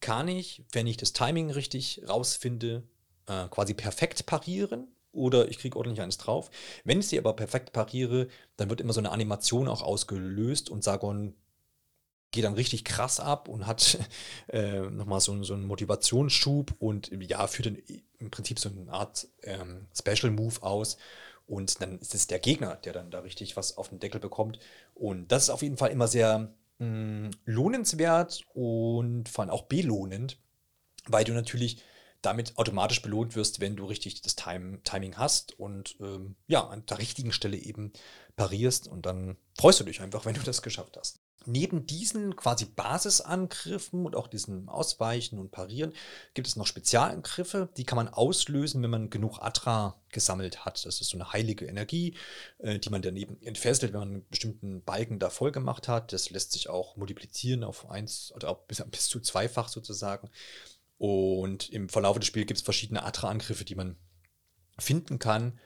kann 0.00 0.28
ich, 0.28 0.64
wenn 0.72 0.86
ich 0.86 0.96
das 0.96 1.12
Timing 1.12 1.50
richtig 1.50 2.02
rausfinde, 2.08 2.82
äh, 3.26 3.48
quasi 3.48 3.74
perfekt 3.74 4.26
parieren 4.26 4.88
oder 5.12 5.48
ich 5.48 5.58
kriege 5.58 5.76
ordentlich 5.76 6.00
eines 6.00 6.18
drauf. 6.18 6.50
Wenn 6.84 7.00
ich 7.00 7.08
sie 7.08 7.18
aber 7.18 7.34
perfekt 7.34 7.72
pariere, 7.72 8.28
dann 8.56 8.70
wird 8.70 8.80
immer 8.80 8.92
so 8.92 9.00
eine 9.00 9.10
Animation 9.10 9.68
auch 9.68 9.82
ausgelöst 9.82 10.70
und 10.70 10.84
Sargon 10.84 11.34
geht 12.30 12.44
dann 12.44 12.54
richtig 12.54 12.84
krass 12.84 13.20
ab 13.20 13.48
und 13.48 13.66
hat 13.66 13.98
äh, 14.48 14.80
nochmal 14.80 15.20
so, 15.20 15.42
so 15.42 15.54
einen 15.54 15.66
Motivationsschub 15.66 16.74
und 16.78 17.10
ja, 17.22 17.46
führt 17.46 17.66
dann 17.66 17.78
im 18.18 18.30
Prinzip 18.30 18.58
so 18.58 18.68
eine 18.68 18.92
Art 18.92 19.28
ähm, 19.42 19.86
Special 19.96 20.30
Move 20.30 20.62
aus. 20.62 20.96
Und 21.46 21.80
dann 21.80 21.98
ist 21.98 22.14
es 22.14 22.26
der 22.26 22.40
Gegner, 22.40 22.76
der 22.76 22.92
dann 22.92 23.10
da 23.10 23.20
richtig 23.20 23.56
was 23.56 23.78
auf 23.78 23.88
den 23.88 24.00
Deckel 24.00 24.20
bekommt. 24.20 24.58
Und 24.94 25.32
das 25.32 25.44
ist 25.44 25.50
auf 25.50 25.62
jeden 25.62 25.78
Fall 25.78 25.90
immer 25.90 26.06
sehr 26.06 26.52
mh, 26.78 27.30
lohnenswert 27.44 28.44
und 28.54 29.28
vor 29.28 29.42
allem 29.42 29.50
auch 29.50 29.62
belohnend, 29.62 30.40
weil 31.06 31.24
du 31.24 31.32
natürlich 31.32 31.82
damit 32.22 32.58
automatisch 32.58 33.00
belohnt 33.00 33.36
wirst, 33.36 33.60
wenn 33.60 33.76
du 33.76 33.84
richtig 33.86 34.22
das 34.22 34.34
Time 34.34 34.82
Timing 34.82 35.16
hast 35.16 35.58
und 35.58 35.96
ähm, 36.00 36.36
ja, 36.48 36.66
an 36.66 36.84
der 36.86 36.98
richtigen 36.98 37.32
Stelle 37.32 37.56
eben 37.56 37.92
parierst 38.36 38.88
und 38.88 39.06
dann 39.06 39.36
freust 39.56 39.80
du 39.80 39.84
dich 39.84 40.00
einfach, 40.00 40.24
wenn 40.24 40.34
du 40.34 40.42
das 40.42 40.62
geschafft 40.62 40.96
hast 40.96 41.20
neben 41.48 41.86
diesen 41.86 42.36
quasi 42.36 42.66
Basisangriffen 42.66 44.06
und 44.06 44.14
auch 44.14 44.28
diesen 44.28 44.68
Ausweichen 44.68 45.38
und 45.38 45.50
Parieren 45.50 45.92
gibt 46.34 46.46
es 46.46 46.56
noch 46.56 46.66
Spezialangriffe, 46.66 47.68
die 47.76 47.84
kann 47.84 47.96
man 47.96 48.08
auslösen, 48.08 48.82
wenn 48.82 48.90
man 48.90 49.10
genug 49.10 49.38
Atra 49.40 50.00
gesammelt 50.10 50.64
hat. 50.64 50.84
Das 50.84 51.00
ist 51.00 51.08
so 51.08 51.16
eine 51.16 51.32
heilige 51.32 51.66
Energie, 51.66 52.14
äh, 52.58 52.78
die 52.78 52.90
man 52.90 53.02
daneben 53.02 53.40
entfesselt, 53.42 53.92
wenn 53.92 54.00
man 54.00 54.08
einen 54.08 54.28
bestimmten 54.28 54.82
Balken 54.82 55.18
da 55.18 55.30
voll 55.30 55.50
gemacht 55.50 55.88
hat. 55.88 56.12
Das 56.12 56.30
lässt 56.30 56.52
sich 56.52 56.68
auch 56.68 56.96
multiplizieren 56.96 57.64
auf 57.64 57.90
eins 57.90 58.32
oder 58.34 58.50
auch 58.50 58.60
bis, 58.66 58.84
bis 58.90 59.08
zu 59.08 59.20
zweifach 59.20 59.68
sozusagen. 59.68 60.30
Und 60.98 61.70
im 61.70 61.88
Verlauf 61.88 62.18
des 62.18 62.26
Spiels 62.26 62.46
gibt 62.46 62.58
es 62.58 62.64
verschiedene 62.64 63.04
Atra-Angriffe, 63.04 63.64
die 63.64 63.74
man 63.74 63.96
finden 64.78 65.18
kann. 65.18 65.58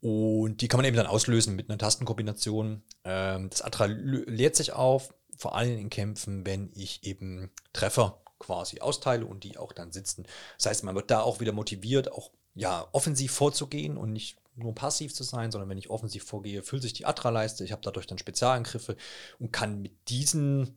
Und 0.00 0.62
die 0.62 0.68
kann 0.68 0.78
man 0.78 0.86
eben 0.86 0.96
dann 0.96 1.06
auslösen 1.06 1.56
mit 1.56 1.68
einer 1.68 1.78
Tastenkombination. 1.78 2.82
Ähm, 3.04 3.50
das 3.50 3.62
Atra 3.62 3.86
leert 3.86 4.56
sich 4.56 4.72
auf, 4.72 5.14
vor 5.40 5.56
allem 5.56 5.78
in 5.78 5.90
Kämpfen, 5.90 6.44
wenn 6.44 6.70
ich 6.74 7.04
eben 7.04 7.50
Treffer 7.72 8.20
quasi 8.38 8.80
austeile 8.80 9.26
und 9.26 9.44
die 9.44 9.58
auch 9.58 9.72
dann 9.72 9.92
sitzen. 9.92 10.26
Das 10.56 10.66
heißt, 10.66 10.84
man 10.84 10.94
wird 10.94 11.10
da 11.10 11.22
auch 11.22 11.40
wieder 11.40 11.52
motiviert, 11.52 12.12
auch 12.12 12.30
ja, 12.54 12.86
offensiv 12.92 13.32
vorzugehen 13.32 13.96
und 13.96 14.12
nicht 14.12 14.36
nur 14.54 14.74
passiv 14.74 15.14
zu 15.14 15.22
sein, 15.22 15.50
sondern 15.50 15.70
wenn 15.70 15.78
ich 15.78 15.90
offensiv 15.90 16.24
vorgehe, 16.24 16.62
füllt 16.62 16.82
sich 16.82 16.92
die 16.92 17.06
Atra-Leiste. 17.06 17.64
Ich 17.64 17.72
habe 17.72 17.82
dadurch 17.82 18.06
dann 18.06 18.18
Spezialangriffe 18.18 18.96
und 19.38 19.52
kann 19.52 19.80
mit 19.80 19.92
diesen 20.08 20.76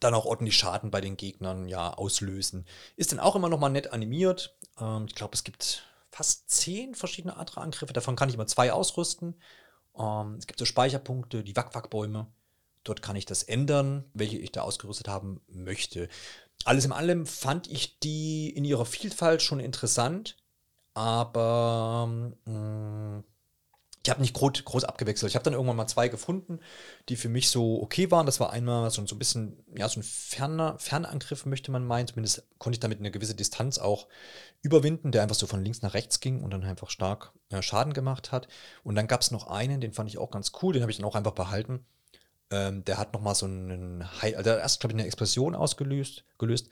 dann 0.00 0.14
auch 0.14 0.26
ordentlich 0.26 0.56
Schaden 0.56 0.90
bei 0.90 1.00
den 1.00 1.16
Gegnern 1.16 1.66
ja 1.68 1.94
auslösen. 1.94 2.66
Ist 2.96 3.12
dann 3.12 3.20
auch 3.20 3.36
immer 3.36 3.48
noch 3.48 3.60
mal 3.60 3.70
nett 3.70 3.92
animiert. 3.92 4.58
Ähm, 4.78 5.06
ich 5.08 5.14
glaube, 5.14 5.34
es 5.34 5.44
gibt 5.44 5.86
fast 6.10 6.50
zehn 6.50 6.94
verschiedene 6.94 7.36
Atra-Angriffe. 7.36 7.92
Davon 7.92 8.16
kann 8.16 8.28
ich 8.28 8.34
immer 8.34 8.46
zwei 8.46 8.72
ausrüsten. 8.72 9.40
Ähm, 9.96 10.34
es 10.38 10.46
gibt 10.46 10.58
so 10.58 10.64
Speicherpunkte, 10.64 11.42
die 11.42 11.56
Wack-Wack-Bäume. 11.56 12.26
Dort 12.84 13.02
kann 13.02 13.16
ich 13.16 13.26
das 13.26 13.42
ändern, 13.42 14.04
welche 14.14 14.38
ich 14.38 14.52
da 14.52 14.62
ausgerüstet 14.62 15.08
haben 15.08 15.40
möchte. 15.48 16.08
Alles 16.64 16.84
in 16.84 16.92
allem 16.92 17.26
fand 17.26 17.66
ich 17.70 17.98
die 17.98 18.50
in 18.50 18.64
ihrer 18.64 18.86
Vielfalt 18.86 19.42
schon 19.42 19.60
interessant, 19.60 20.36
aber 20.94 22.08
mh, 22.44 22.52
mm, 22.52 23.24
ich 24.04 24.10
habe 24.10 24.20
nicht 24.20 24.34
groß, 24.34 24.64
groß 24.64 24.84
abgewechselt. 24.84 25.30
Ich 25.30 25.34
habe 25.34 25.44
dann 25.44 25.54
irgendwann 25.54 25.76
mal 25.76 25.86
zwei 25.86 26.08
gefunden, 26.08 26.60
die 27.08 27.16
für 27.16 27.30
mich 27.30 27.48
so 27.48 27.80
okay 27.82 28.10
waren. 28.10 28.26
Das 28.26 28.38
war 28.38 28.52
einmal 28.52 28.90
so, 28.90 29.04
so 29.06 29.14
ein 29.14 29.18
bisschen, 29.18 29.64
ja, 29.74 29.88
so 29.88 30.00
ein 30.00 30.02
ferner, 30.02 30.78
Fernangriff, 30.78 31.46
möchte 31.46 31.70
man 31.70 31.86
meinen. 31.86 32.06
Zumindest 32.06 32.46
konnte 32.58 32.76
ich 32.76 32.80
damit 32.80 32.98
eine 32.98 33.10
gewisse 33.10 33.34
Distanz 33.34 33.78
auch 33.78 34.06
überwinden, 34.60 35.10
der 35.10 35.22
einfach 35.22 35.36
so 35.36 35.46
von 35.46 35.64
links 35.64 35.80
nach 35.80 35.94
rechts 35.94 36.20
ging 36.20 36.42
und 36.42 36.50
dann 36.50 36.64
einfach 36.64 36.90
stark 36.90 37.32
äh, 37.48 37.62
Schaden 37.62 37.94
gemacht 37.94 38.30
hat. 38.30 38.46
Und 38.82 38.94
dann 38.94 39.06
gab 39.06 39.22
es 39.22 39.30
noch 39.30 39.46
einen, 39.46 39.80
den 39.80 39.94
fand 39.94 40.10
ich 40.10 40.18
auch 40.18 40.30
ganz 40.30 40.52
cool, 40.60 40.74
den 40.74 40.82
habe 40.82 40.92
ich 40.92 40.98
dann 40.98 41.06
auch 41.06 41.14
einfach 41.14 41.32
behalten. 41.32 41.86
Ähm, 42.50 42.84
der 42.84 42.98
hat 42.98 43.12
nochmal 43.12 43.34
so 43.34 43.46
einen 43.46 44.22
Heil, 44.22 44.36
also 44.36 44.50
erst, 44.50 44.80
glaube 44.80 44.92
ich, 44.92 44.98
eine 44.98 45.06
Explosion 45.06 45.54
ausgelöst 45.54 46.24
gelöst, 46.38 46.68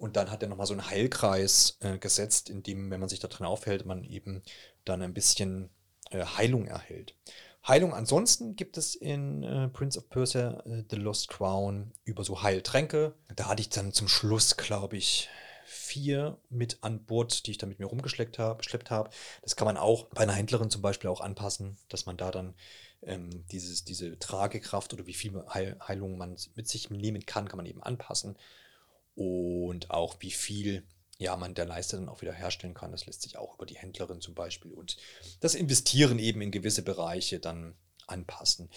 und 0.00 0.16
dann 0.16 0.30
hat 0.30 0.42
er 0.42 0.48
nochmal 0.48 0.66
so 0.66 0.72
einen 0.72 0.88
Heilkreis 0.88 1.76
äh, 1.80 1.98
gesetzt, 1.98 2.48
in 2.48 2.62
dem, 2.62 2.90
wenn 2.90 3.00
man 3.00 3.10
sich 3.10 3.20
da 3.20 3.28
drin 3.28 3.46
aufhält, 3.46 3.84
man 3.84 4.02
eben 4.02 4.42
dann 4.86 5.02
ein 5.02 5.12
bisschen 5.12 5.68
äh, 6.10 6.24
Heilung 6.24 6.66
erhält. 6.66 7.14
Heilung 7.68 7.92
ansonsten 7.92 8.56
gibt 8.56 8.78
es 8.78 8.94
in 8.94 9.42
äh, 9.42 9.68
Prince 9.68 9.98
of 9.98 10.08
Persia 10.08 10.62
äh, 10.64 10.84
The 10.88 10.96
Lost 10.96 11.28
Crown 11.28 11.92
über 12.04 12.24
so 12.24 12.42
Heiltränke. 12.42 13.14
Da 13.36 13.48
hatte 13.48 13.60
ich 13.60 13.68
dann 13.68 13.92
zum 13.92 14.08
Schluss, 14.08 14.56
glaube 14.56 14.96
ich, 14.96 15.28
vier 15.66 16.38
mit 16.48 16.78
an 16.80 17.04
Bord, 17.04 17.46
die 17.46 17.50
ich 17.50 17.58
da 17.58 17.66
mit 17.66 17.78
mir 17.78 17.84
rumgeschleppt 17.84 18.38
habe. 18.38 18.62
Hab. 18.88 19.14
Das 19.42 19.54
kann 19.54 19.66
man 19.66 19.76
auch 19.76 20.06
bei 20.06 20.22
einer 20.22 20.32
Händlerin 20.32 20.70
zum 20.70 20.80
Beispiel 20.80 21.10
auch 21.10 21.20
anpassen, 21.20 21.76
dass 21.90 22.06
man 22.06 22.16
da 22.16 22.30
dann 22.30 22.54
ähm, 23.02 23.46
dieses, 23.48 23.84
diese 23.84 24.18
Tragekraft 24.18 24.92
oder 24.92 25.06
wie 25.06 25.14
viel 25.14 25.44
Heil 25.48 25.76
Heilung 25.86 26.18
man 26.18 26.36
mit 26.54 26.68
sich 26.68 26.90
nehmen 26.90 27.24
kann, 27.26 27.48
kann 27.48 27.56
man 27.56 27.66
eben 27.66 27.82
anpassen. 27.82 28.36
Und 29.14 29.90
auch 29.90 30.16
wie 30.20 30.30
viel 30.30 30.84
ja, 31.20 31.36
man 31.36 31.54
der 31.54 31.66
Leiste 31.66 31.96
dann 31.96 32.08
auch 32.08 32.22
wieder 32.22 32.32
herstellen 32.32 32.72
kann. 32.72 32.92
Das 32.92 33.04
lässt 33.04 33.20
sich 33.22 33.36
auch 33.36 33.54
über 33.54 33.66
die 33.66 33.76
Händlerin 33.76 34.22
zum 34.22 34.34
Beispiel 34.34 34.72
und 34.72 34.96
das 35.40 35.54
Investieren 35.54 36.18
eben 36.18 36.40
in 36.40 36.50
gewisse 36.50 36.82
Bereiche 36.82 37.38
dann 37.40 37.74
anpassen. 38.06 38.70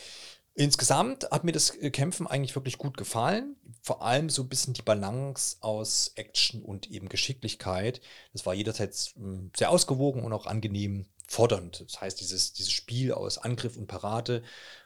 Insgesamt 0.56 1.30
hat 1.32 1.44
mir 1.44 1.52
das 1.52 1.76
äh, 1.78 1.90
Kämpfen 1.90 2.28
eigentlich 2.28 2.56
wirklich 2.56 2.78
gut 2.78 2.96
gefallen. 2.96 3.56
Vor 3.82 4.04
allem 4.04 4.30
so 4.30 4.44
ein 4.44 4.50
bisschen 4.50 4.74
die 4.74 4.84
Balance 4.84 5.58
aus 5.62 6.12
Action 6.16 6.62
und 6.62 6.92
eben 6.92 7.10
Geschicklichkeit. 7.10 8.02
Das 8.34 8.46
war 8.46 8.54
jederzeit 8.54 8.94
hm, 9.16 9.52
sehr 9.56 9.72
ausgewogen 9.72 10.24
und 10.24 10.32
auch 10.32 10.46
angenehm 10.46 11.08
fordernd. 11.28 11.84
Das 11.88 12.02
heißt, 12.02 12.20
dieses, 12.20 12.54
dieses 12.54 12.72
Spiel 12.72 13.14
aus 13.14 13.40
Angriff 13.40 13.78
und 13.78 13.88
Parade 13.88 14.44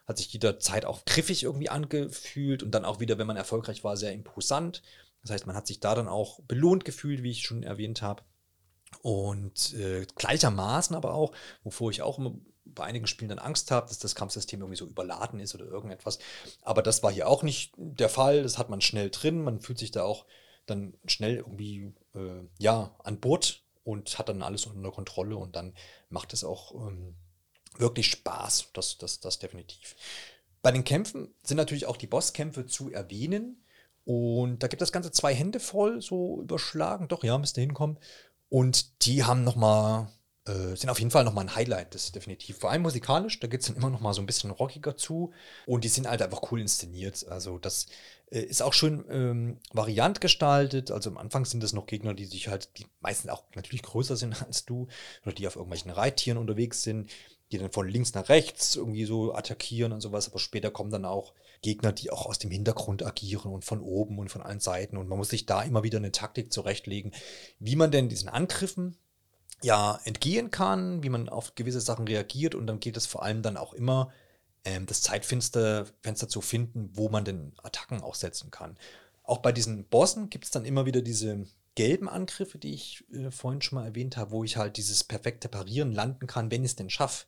hat 0.08 0.18
sich 0.18 0.32
jederzeit 0.32 0.86
auch 0.86 1.04
griffig 1.04 1.44
irgendwie 1.44 1.70
angefühlt 1.70 2.64
und 2.64 2.72
dann 2.72 2.86
auch 2.86 3.02
wieder, 3.02 3.18
wenn 3.18 3.28
man 3.28 3.38
erfolgreich 3.38 3.84
war, 3.84 3.98
sehr 3.98 4.14
imposant. 4.14 4.82
Das 5.22 5.32
heißt, 5.32 5.48
man 5.48 5.56
hat 5.56 5.68
sich 5.68 5.82
da 5.82 5.96
dann 5.96 6.08
auch 6.08 6.40
belohnt 6.48 6.86
gefühlt, 6.86 7.24
wie 7.24 7.32
ich 7.32 7.42
schon 7.42 7.64
erwähnt 7.64 8.02
habe. 8.02 8.24
Und 9.02 9.74
äh, 9.74 10.06
gleichermaßen 10.16 10.96
aber 10.96 11.14
auch, 11.14 11.34
wovor 11.64 11.92
ich 11.92 12.02
auch 12.02 12.20
immer 12.20 12.36
bei 12.74 12.84
einigen 12.84 13.08
Spielen 13.08 13.30
dann 13.30 13.40
Angst 13.40 13.72
habe, 13.72 13.88
dass 13.88 14.00
das 14.00 14.16
Kampfsystem 14.16 14.60
irgendwie 14.60 14.78
so 14.78 14.86
überladen 14.86 15.40
ist 15.40 15.56
oder 15.56 15.66
irgendetwas. 15.66 16.20
Aber 16.62 16.82
das 16.82 17.04
war 17.04 17.12
hier 17.12 17.28
auch 17.28 17.44
nicht 17.44 17.74
der 17.78 18.10
Fall. 18.10 18.44
Das 18.44 18.58
hat 18.58 18.70
man 18.70 18.82
schnell 18.82 19.10
drin. 19.10 19.44
Man 19.44 19.60
fühlt 19.60 19.80
sich 19.80 19.92
da 19.92 20.04
auch 20.04 20.26
dann 20.66 20.96
schnell 21.06 21.38
irgendwie 21.38 21.94
äh, 22.14 22.44
ja 22.60 22.96
an 23.04 23.20
Bord 23.20 23.64
und 23.84 24.20
hat 24.20 24.30
dann 24.30 24.44
alles 24.44 24.66
unter 24.66 24.92
Kontrolle 24.92 25.38
und 25.38 25.56
dann 25.56 25.74
macht 26.10 26.34
es 26.34 26.44
auch 26.44 26.76
ähm, 26.88 27.16
wirklich 27.78 28.08
Spaß. 28.08 28.72
Das, 28.74 28.98
das, 28.98 29.20
das 29.20 29.40
definitiv. 29.40 29.96
Bei 30.62 30.72
den 30.72 30.84
Kämpfen 30.84 31.34
sind 31.44 31.58
natürlich 31.58 31.86
auch 31.86 31.98
die 31.98 32.08
Bosskämpfe 32.08 32.66
zu 32.66 32.92
erwähnen. 32.92 33.64
Und 34.04 34.64
da 34.64 34.68
gibt 34.68 34.82
das 34.82 34.92
Ganze 34.92 35.12
zwei 35.12 35.34
Hände 35.34 35.60
voll, 35.60 36.02
so 36.02 36.42
überschlagen. 36.42 37.08
Doch, 37.08 37.24
ja, 37.24 37.38
müsste 37.38 37.62
hinkommen. 37.62 37.98
Und 38.50 39.06
die 39.06 39.24
haben 39.24 39.44
nochmal, 39.44 40.08
äh, 40.48 40.76
sind 40.76 40.90
auf 40.90 41.00
jeden 41.00 41.12
Fall 41.12 41.24
nochmal 41.24 41.46
ein 41.46 41.56
Highlight, 41.56 41.94
das 41.94 42.06
ist 42.06 42.16
definitiv. 42.16 42.58
Vor 42.60 42.72
allem 42.72 42.82
musikalisch, 42.82 43.40
da 43.40 43.48
geht 43.48 43.62
es 43.62 43.68
dann 43.68 43.76
immer 43.76 43.90
nochmal 43.90 44.14
so 44.14 44.22
ein 44.22 44.26
bisschen 44.26 44.52
rockiger 44.52 44.96
zu. 44.96 45.32
Und 45.66 45.84
die 45.84 45.90
sind 45.90 46.08
halt 46.08 46.22
einfach 46.22 46.52
cool 46.52 46.62
inszeniert. 46.62 47.26
Also 47.28 47.58
das 47.58 47.88
äh, 48.32 48.42
ist 48.42 48.62
auch 48.62 48.74
schön 48.74 49.06
ähm, 49.10 49.60
variant 49.74 50.22
gestaltet. 50.22 50.92
Also 50.92 51.10
am 51.10 51.18
Anfang 51.18 51.46
sind 51.46 51.64
das 51.64 51.74
noch 51.74 51.86
Gegner, 51.86 52.14
die 52.14 52.26
sich 52.26 52.48
halt, 52.48 52.78
die 52.78 52.86
meistens 53.00 53.32
auch 53.32 53.44
natürlich 53.56 53.84
größer 53.84 54.16
sind 54.16 54.42
als 54.46 54.66
du, 54.66 54.88
oder 55.26 55.34
die 55.34 55.48
auf 55.48 55.56
irgendwelchen 55.56 55.92
Reittieren 55.92 56.38
unterwegs 56.38 56.84
sind, 56.84 57.10
die 57.52 57.58
dann 57.58 57.72
von 57.72 57.88
links 57.88 58.14
nach 58.14 58.30
rechts 58.30 58.76
irgendwie 58.76 59.06
so 59.06 59.34
attackieren 59.34 59.92
und 59.92 60.02
sowas. 60.02 60.30
Aber 60.30 60.40
später 60.40 60.72
kommen 60.72 60.92
dann 60.92 61.06
auch 61.06 61.34
Gegner, 61.62 61.92
die 61.92 62.12
auch 62.12 62.26
aus 62.26 62.40
dem 62.40 62.52
Hintergrund 62.52 63.06
agieren 63.06 63.52
und 63.52 63.66
von 63.66 63.82
oben 63.82 64.20
und 64.20 64.30
von 64.30 64.42
allen 64.42 64.60
Seiten. 64.60 64.98
Und 64.98 65.08
man 65.08 65.18
muss 65.18 65.30
sich 65.30 65.46
da 65.46 65.62
immer 65.64 65.84
wieder 65.84 65.98
eine 65.98 66.12
Taktik 66.12 66.52
zurechtlegen, 66.52 67.14
wie 67.60 67.76
man 67.76 67.92
denn 67.92 68.10
diesen 68.10 68.30
Angriffen 68.30 68.98
ja 69.62 70.00
entgehen 70.06 70.52
kann, 70.52 71.04
wie 71.04 71.10
man 71.10 71.30
auf 71.30 71.56
gewisse 71.56 71.82
Sachen 71.82 72.08
reagiert. 72.08 72.56
Und 72.56 72.68
dann 72.68 72.80
geht 72.80 72.98
es 72.98 73.06
vor 73.06 73.24
allem 73.24 73.42
dann 73.42 73.58
auch 73.58 73.74
immer, 73.74 74.12
ähm, 74.66 74.86
das 74.86 75.02
Zeitfenster 75.02 75.86
Fenster 76.02 76.28
zu 76.28 76.42
finden, 76.42 76.90
wo 76.94 77.10
man 77.10 77.26
denn 77.26 77.54
Attacken 77.64 78.02
auch 78.02 78.16
setzen 78.16 78.52
kann. 78.52 78.78
Auch 79.24 79.40
bei 79.40 79.52
diesen 79.52 79.86
Bossen 79.86 80.30
gibt 80.30 80.46
es 80.46 80.52
dann 80.52 80.66
immer 80.66 80.86
wieder 80.86 81.02
diese 81.02 81.46
gelben 81.76 82.10
Angriffe, 82.10 82.58
die 82.58 82.74
ich 82.74 83.04
äh, 83.14 83.30
vorhin 83.30 83.62
schon 83.62 83.78
mal 83.78 83.86
erwähnt 83.86 84.18
habe, 84.18 84.32
wo 84.32 84.44
ich 84.44 84.58
halt 84.58 84.78
dieses 84.78 85.04
perfekte 85.04 85.48
Parieren 85.48 85.92
landen 85.92 86.28
kann, 86.28 86.50
wenn 86.50 86.64
ich 86.64 86.72
es 86.72 86.76
denn 86.76 86.90
schaffe. 86.90 87.26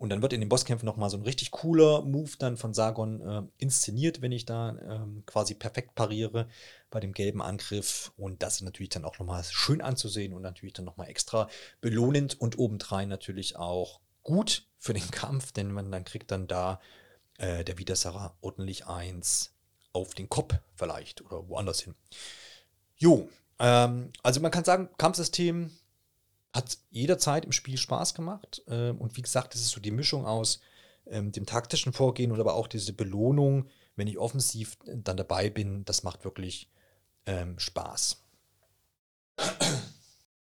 Und 0.00 0.08
dann 0.08 0.22
wird 0.22 0.32
in 0.32 0.40
den 0.40 0.48
Bosskämpfen 0.48 0.86
nochmal 0.86 1.10
so 1.10 1.18
ein 1.18 1.24
richtig 1.24 1.50
cooler 1.50 2.00
Move 2.00 2.30
dann 2.38 2.56
von 2.56 2.72
Sargon 2.72 3.20
äh, 3.20 3.42
inszeniert, 3.58 4.22
wenn 4.22 4.32
ich 4.32 4.46
da 4.46 4.70
ähm, 4.70 5.24
quasi 5.26 5.52
perfekt 5.52 5.94
pariere 5.94 6.48
bei 6.88 7.00
dem 7.00 7.12
gelben 7.12 7.42
Angriff. 7.42 8.10
Und 8.16 8.42
das 8.42 8.54
ist 8.54 8.62
natürlich 8.62 8.88
dann 8.88 9.04
auch 9.04 9.18
nochmal 9.18 9.44
schön 9.44 9.82
anzusehen 9.82 10.32
und 10.32 10.40
natürlich 10.40 10.72
dann 10.72 10.86
nochmal 10.86 11.10
extra 11.10 11.50
belohnend 11.82 12.40
und 12.40 12.58
obendrein 12.58 13.10
natürlich 13.10 13.56
auch 13.56 14.00
gut 14.22 14.66
für 14.78 14.94
den 14.94 15.06
Kampf, 15.10 15.52
denn 15.52 15.70
man 15.70 15.92
dann 15.92 16.06
kriegt 16.06 16.30
dann 16.30 16.46
da 16.46 16.80
äh, 17.36 17.62
der 17.62 17.76
Widersacher 17.76 18.34
ordentlich 18.40 18.86
eins 18.86 19.52
auf 19.92 20.14
den 20.14 20.30
Kopf 20.30 20.54
vielleicht 20.76 21.20
oder 21.20 21.46
woanders 21.46 21.80
hin. 21.80 21.94
Jo, 22.96 23.28
ähm, 23.58 24.14
also 24.22 24.40
man 24.40 24.50
kann 24.50 24.64
sagen, 24.64 24.88
Kampfsystem 24.96 25.70
hat 26.52 26.78
jederzeit 26.90 27.44
im 27.44 27.52
Spiel 27.52 27.76
Spaß 27.76 28.14
gemacht. 28.14 28.62
Ähm, 28.68 28.98
und 28.98 29.16
wie 29.16 29.22
gesagt, 29.22 29.54
es 29.54 29.60
ist 29.62 29.70
so 29.70 29.80
die 29.80 29.90
Mischung 29.90 30.26
aus 30.26 30.60
ähm, 31.06 31.32
dem 31.32 31.46
taktischen 31.46 31.92
Vorgehen 31.92 32.32
und 32.32 32.40
aber 32.40 32.54
auch 32.54 32.66
diese 32.66 32.92
Belohnung, 32.92 33.68
wenn 33.96 34.06
ich 34.06 34.18
offensiv 34.18 34.76
dann 34.86 35.16
dabei 35.16 35.50
bin, 35.50 35.84
das 35.84 36.02
macht 36.02 36.24
wirklich 36.24 36.70
ähm, 37.26 37.58
Spaß. 37.58 38.24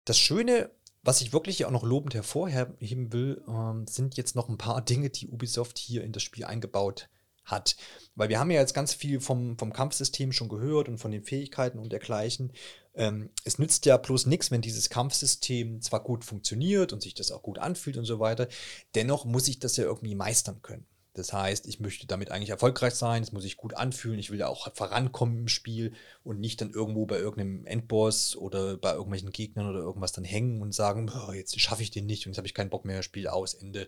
Das 0.05 0.19
Schöne, 0.19 0.69
was 1.01 1.21
ich 1.21 1.33
wirklich 1.33 1.65
auch 1.65 1.71
noch 1.71 1.83
lobend 1.83 2.13
hervorheben 2.13 3.11
will, 3.11 3.41
sind 3.87 4.17
jetzt 4.17 4.35
noch 4.35 4.49
ein 4.49 4.57
paar 4.57 4.81
Dinge, 4.85 5.09
die 5.09 5.27
Ubisoft 5.27 5.77
hier 5.77 6.03
in 6.03 6.11
das 6.11 6.23
Spiel 6.23 6.45
eingebaut 6.45 7.09
hat. 7.45 7.75
Weil 8.15 8.29
wir 8.29 8.39
haben 8.39 8.51
ja 8.51 8.59
jetzt 8.59 8.73
ganz 8.73 8.93
viel 8.93 9.19
vom, 9.19 9.57
vom 9.57 9.73
Kampfsystem 9.73 10.31
schon 10.31 10.49
gehört 10.49 10.87
und 10.87 10.97
von 10.97 11.11
den 11.11 11.23
Fähigkeiten 11.23 11.79
und 11.79 11.91
dergleichen. 11.91 12.53
Ähm, 12.95 13.31
es 13.43 13.57
nützt 13.59 13.85
ja 13.85 13.97
bloß 13.97 14.27
nichts, 14.27 14.51
wenn 14.51 14.61
dieses 14.61 14.89
Kampfsystem 14.89 15.81
zwar 15.81 16.03
gut 16.03 16.23
funktioniert 16.25 16.93
und 16.93 17.01
sich 17.01 17.13
das 17.13 17.31
auch 17.31 17.41
gut 17.41 17.59
anfühlt 17.59 17.97
und 17.97 18.05
so 18.05 18.19
weiter, 18.19 18.47
dennoch 18.95 19.25
muss 19.25 19.47
ich 19.47 19.59
das 19.59 19.77
ja 19.77 19.83
irgendwie 19.85 20.15
meistern 20.15 20.61
können. 20.61 20.85
Das 21.15 21.31
heißt, 21.31 21.67
ich 21.67 21.79
möchte 21.79 22.07
damit 22.07 22.31
eigentlich 22.31 22.49
erfolgreich 22.49 22.95
sein, 22.95 23.21
es 23.21 23.31
muss 23.31 23.43
sich 23.43 23.55
gut 23.57 23.75
anfühlen, 23.75 24.17
ich 24.17 24.31
will 24.31 24.39
ja 24.39 24.47
auch 24.47 24.73
vorankommen 24.73 25.37
im 25.39 25.47
Spiel 25.47 25.93
und 26.23 26.39
nicht 26.39 26.59
dann 26.59 26.71
irgendwo 26.71 27.05
bei 27.05 27.17
irgendeinem 27.17 27.67
Endboss 27.67 28.35
oder 28.35 28.77
bei 28.77 28.93
irgendwelchen 28.93 29.31
Gegnern 29.31 29.69
oder 29.69 29.79
irgendwas 29.79 30.11
dann 30.11 30.23
hängen 30.23 30.61
und 30.61 30.73
sagen, 30.73 31.11
jetzt 31.33 31.59
schaffe 31.59 31.83
ich 31.83 31.91
den 31.91 32.07
nicht 32.07 32.25
und 32.25 32.31
jetzt 32.31 32.37
habe 32.37 32.47
ich 32.47 32.55
keinen 32.55 32.71
Bock 32.71 32.83
mehr, 32.85 33.03
Spiel 33.03 33.27
aus, 33.27 33.53
Ende, 33.53 33.87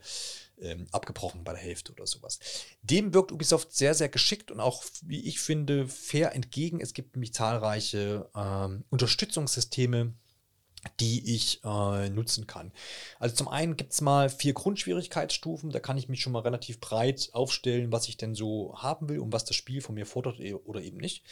ähm, 0.62 0.88
abgebrochen 0.92 1.44
bei 1.44 1.54
der 1.54 1.62
Hälfte 1.62 1.92
oder 1.92 2.06
sowas. 2.06 2.40
Dem 2.84 3.14
wirkt 3.14 3.32
Ubisoft 3.32 3.76
sehr, 3.76 3.96
sehr 3.96 4.10
geschickt 4.10 4.52
und 4.52 4.60
auch, 4.60 4.84
wie 5.02 5.28
ich 5.28 5.40
finde, 5.40 5.88
fair 5.88 6.36
entgegen. 6.36 6.80
Es 6.80 6.94
gibt 6.94 7.16
nämlich 7.16 7.34
zahlreiche 7.34 8.30
ähm, 8.36 8.84
Unterstützungssysteme, 8.90 10.14
die 11.00 11.36
ich 11.36 11.62
äh, 11.64 12.10
nutzen 12.10 12.48
kann. 12.48 12.72
Also 13.20 13.36
zum 13.36 13.48
einen 13.48 13.76
gibt 13.76 13.94
es 13.94 14.02
mal 14.02 14.30
vier 14.30 14.54
Grundschwierigkeitsstufen, 14.54 15.72
da 15.72 15.80
kann 15.80 15.98
ich 15.98 16.10
mich 16.10 16.22
schon 16.22 16.34
mal 16.34 16.40
relativ 16.40 16.80
breit 16.80 17.30
aufstellen, 17.34 17.92
was 17.92 18.08
ich 18.08 18.18
denn 18.18 18.36
so 18.36 18.76
haben 18.78 19.10
will 19.10 19.20
und 19.20 19.34
was 19.34 19.46
das 19.46 19.56
Spiel 19.56 19.82
von 19.82 19.96
mir 19.96 20.06
fordert 20.06 20.40
e-, 20.40 20.54
oder 20.54 20.82
eben 20.82 20.98
nicht. 20.98 21.24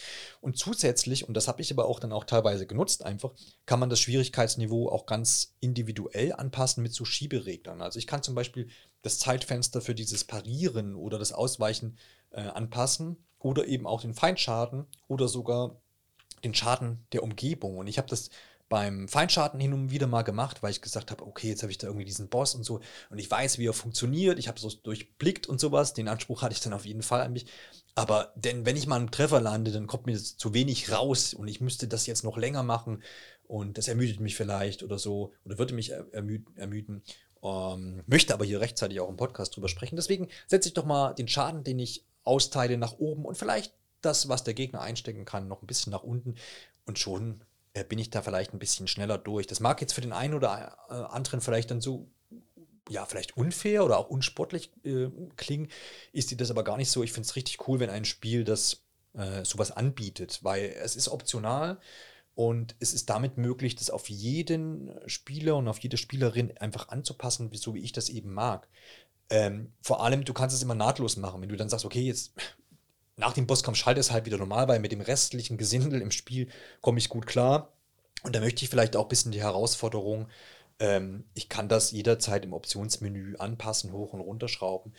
Und 0.41 0.57
zusätzlich, 0.57 1.27
und 1.27 1.35
das 1.35 1.47
habe 1.47 1.61
ich 1.61 1.71
aber 1.71 1.85
auch 1.85 1.99
dann 1.99 2.11
auch 2.11 2.23
teilweise 2.23 2.65
genutzt 2.65 3.05
einfach, 3.05 3.31
kann 3.65 3.79
man 3.79 3.89
das 3.89 3.99
Schwierigkeitsniveau 3.99 4.89
auch 4.89 5.05
ganz 5.05 5.53
individuell 5.59 6.33
anpassen 6.33 6.83
mit 6.83 6.93
so 6.93 7.05
Schiebereglern. 7.05 7.81
Also 7.81 7.99
ich 7.99 8.07
kann 8.07 8.23
zum 8.23 8.35
Beispiel 8.35 8.69
das 9.01 9.19
Zeitfenster 9.19 9.81
für 9.81 9.95
dieses 9.95 10.23
Parieren 10.23 10.95
oder 10.95 11.19
das 11.19 11.33
Ausweichen 11.33 11.97
äh, 12.31 12.41
anpassen 12.41 13.17
oder 13.39 13.67
eben 13.67 13.85
auch 13.85 14.01
den 14.01 14.13
Feindschaden 14.13 14.85
oder 15.07 15.27
sogar 15.27 15.75
den 16.43 16.53
Schaden 16.53 17.05
der 17.11 17.23
Umgebung. 17.23 17.77
Und 17.77 17.87
ich 17.87 17.97
habe 17.97 18.07
das 18.07 18.29
beim 18.73 19.07
Feindschaden 19.07 19.59
hin 19.59 19.71
und 19.71 19.91
wieder 19.91 20.07
mal 20.07 20.23
gemacht, 20.23 20.63
weil 20.63 20.71
ich 20.71 20.81
gesagt 20.81 21.11
habe, 21.11 21.23
okay, 21.27 21.49
jetzt 21.49 21.61
habe 21.61 21.71
ich 21.71 21.77
da 21.77 21.85
irgendwie 21.85 22.07
diesen 22.07 22.27
Boss 22.27 22.55
und 22.55 22.63
so 22.63 22.79
und 23.11 23.19
ich 23.19 23.29
weiß, 23.29 23.59
wie 23.59 23.67
er 23.67 23.73
funktioniert, 23.73 24.39
ich 24.39 24.47
habe 24.47 24.59
so 24.59 24.67
durchblickt 24.67 25.45
und 25.45 25.59
sowas, 25.59 25.93
den 25.93 26.07
Anspruch 26.07 26.41
hatte 26.41 26.53
ich 26.55 26.59
dann 26.59 26.73
auf 26.73 26.87
jeden 26.87 27.03
Fall 27.03 27.21
an 27.21 27.33
mich. 27.33 27.45
Aber 27.93 28.33
denn 28.35 28.65
wenn 28.65 28.75
ich 28.75 28.87
mal 28.87 28.95
einen 28.95 29.11
Treffer 29.11 29.39
lande, 29.41 29.71
dann 29.71 29.85
kommt 29.85 30.07
mir 30.07 30.13
das 30.13 30.37
zu 30.37 30.55
wenig 30.55 30.91
raus 30.91 31.35
und 31.35 31.47
ich 31.47 31.61
müsste 31.61 31.87
das 31.87 32.07
jetzt 32.07 32.23
noch 32.23 32.35
länger 32.35 32.63
machen 32.63 33.03
und 33.43 33.77
das 33.77 33.87
ermüdet 33.87 34.19
mich 34.19 34.35
vielleicht 34.35 34.81
oder 34.81 34.97
so 34.97 35.33
oder 35.45 35.59
würde 35.59 35.75
mich 35.75 35.91
ermüden. 35.91 37.03
Ähm, 37.43 38.01
möchte 38.07 38.33
aber 38.33 38.43
hier 38.43 38.59
rechtzeitig 38.59 38.99
auch 39.01 39.09
im 39.09 39.17
Podcast 39.17 39.55
drüber 39.55 39.69
sprechen. 39.69 39.97
Deswegen 39.97 40.29
setze 40.47 40.69
ich 40.69 40.73
doch 40.73 40.85
mal 40.85 41.13
den 41.13 41.27
Schaden, 41.27 41.63
den 41.63 41.77
ich 41.77 42.07
austeile, 42.23 42.79
nach 42.79 42.97
oben 42.97 43.23
und 43.23 43.37
vielleicht 43.37 43.75
das, 44.01 44.29
was 44.29 44.43
der 44.43 44.55
Gegner 44.55 44.81
einstecken 44.81 45.25
kann, 45.25 45.47
noch 45.47 45.61
ein 45.61 45.67
bisschen 45.67 45.91
nach 45.91 46.01
unten. 46.01 46.37
Und 46.87 46.97
schon 46.97 47.43
bin 47.81 47.97
ich 47.97 48.11
da 48.11 48.21
vielleicht 48.21 48.53
ein 48.53 48.59
bisschen 48.59 48.87
schneller 48.87 49.17
durch. 49.17 49.47
Das 49.47 49.59
mag 49.59 49.81
jetzt 49.81 49.93
für 49.93 50.01
den 50.01 50.13
einen 50.13 50.35
oder 50.35 50.77
äh, 50.89 50.93
anderen 50.93 51.41
vielleicht 51.41 51.71
dann 51.71 51.81
so 51.81 52.11
ja, 52.89 53.05
vielleicht 53.05 53.37
unfair 53.37 53.85
oder 53.85 53.97
auch 53.97 54.09
unsportlich 54.09 54.71
äh, 54.83 55.07
klingen, 55.37 55.69
ist 56.11 56.31
dir 56.31 56.37
das 56.37 56.51
aber 56.51 56.63
gar 56.63 56.77
nicht 56.77 56.91
so. 56.91 57.03
Ich 57.03 57.13
finde 57.13 57.27
es 57.27 57.35
richtig 57.35 57.67
cool, 57.67 57.79
wenn 57.79 57.89
ein 57.89 58.05
Spiel 58.05 58.43
das 58.43 58.83
äh, 59.13 59.45
sowas 59.45 59.71
anbietet, 59.71 60.39
weil 60.43 60.75
es 60.81 60.95
ist 60.95 61.07
optional 61.07 61.79
und 62.35 62.75
es 62.79 62.93
ist 62.93 63.09
damit 63.09 63.37
möglich, 63.37 63.75
das 63.75 63.89
auf 63.89 64.09
jeden 64.09 64.91
Spieler 65.07 65.55
und 65.55 65.67
auf 65.67 65.79
jede 65.79 65.97
Spielerin 65.97 66.57
einfach 66.57 66.89
anzupassen, 66.89 67.49
so 67.53 67.73
wie 67.75 67.83
ich 67.83 67.91
das 67.93 68.09
eben 68.09 68.33
mag. 68.33 68.67
Ähm, 69.29 69.73
vor 69.81 70.03
allem, 70.03 70.25
du 70.25 70.33
kannst 70.33 70.55
es 70.55 70.63
immer 70.63 70.75
nahtlos 70.75 71.15
machen. 71.17 71.41
Wenn 71.41 71.49
du 71.49 71.55
dann 71.55 71.69
sagst, 71.69 71.85
okay, 71.85 72.01
jetzt 72.01 72.33
nach 73.15 73.33
dem 73.33 73.47
Bosskampf 73.47 73.77
schalte 73.77 73.99
es 73.99 74.11
halt 74.11 74.25
wieder 74.25 74.37
normal, 74.37 74.67
weil 74.67 74.79
mit 74.79 74.91
dem 74.91 75.01
restlichen 75.01 75.57
Gesindel 75.57 76.01
im 76.01 76.11
Spiel 76.11 76.47
komme 76.81 76.99
ich 76.99 77.09
gut 77.09 77.27
klar. 77.27 77.73
Und 78.23 78.35
da 78.35 78.39
möchte 78.39 78.63
ich 78.63 78.69
vielleicht 78.69 78.95
auch 78.95 79.03
ein 79.03 79.09
bisschen 79.09 79.31
die 79.31 79.41
Herausforderung, 79.41 80.27
ähm, 80.79 81.25
ich 81.33 81.49
kann 81.49 81.69
das 81.69 81.91
jederzeit 81.91 82.45
im 82.45 82.53
Optionsmenü 82.53 83.35
anpassen, 83.37 83.91
hoch 83.91 84.13
und 84.13 84.21
runterschrauben. 84.21 84.93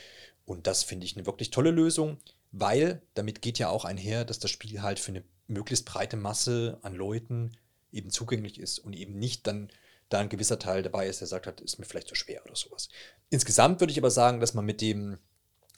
Und 0.44 0.66
das 0.66 0.83
finde 0.83 1.06
ich 1.06 1.16
eine 1.16 1.26
wirklich 1.26 1.50
tolle 1.50 1.71
Lösung, 1.71 2.18
weil 2.52 3.02
damit 3.14 3.42
geht 3.42 3.59
ja 3.59 3.68
auch 3.68 3.85
einher, 3.85 4.25
dass 4.25 4.38
das 4.38 4.50
Spiel 4.50 4.83
halt 4.83 4.99
für 4.99 5.12
eine 5.12 5.25
möglichst 5.47 5.87
breite 5.87 6.16
Masse 6.16 6.78
an 6.83 6.94
Leuten 6.94 7.56
eben 7.92 8.11
zugänglich 8.11 8.59
ist 8.59 8.78
und 8.78 8.92
eben 8.94 9.18
nicht 9.18 9.47
dann 9.47 9.71
da 10.09 10.21
ein 10.21 10.28
gewisser 10.28 10.59
Teil 10.59 10.83
dabei 10.83 11.09
ist, 11.09 11.21
der 11.21 11.28
sagt 11.28 11.47
hat, 11.47 11.61
ist 11.61 11.78
mir 11.78 11.87
vielleicht 11.87 12.09
zu 12.09 12.14
schwer 12.14 12.44
oder 12.44 12.56
sowas. 12.56 12.88
Insgesamt 13.30 13.80
würde 13.80 13.92
ich 13.92 13.99
aber 13.99 14.11
sagen, 14.11 14.40
dass 14.40 14.54
man 14.54 14.64
mit 14.64 14.80
dem 14.80 15.18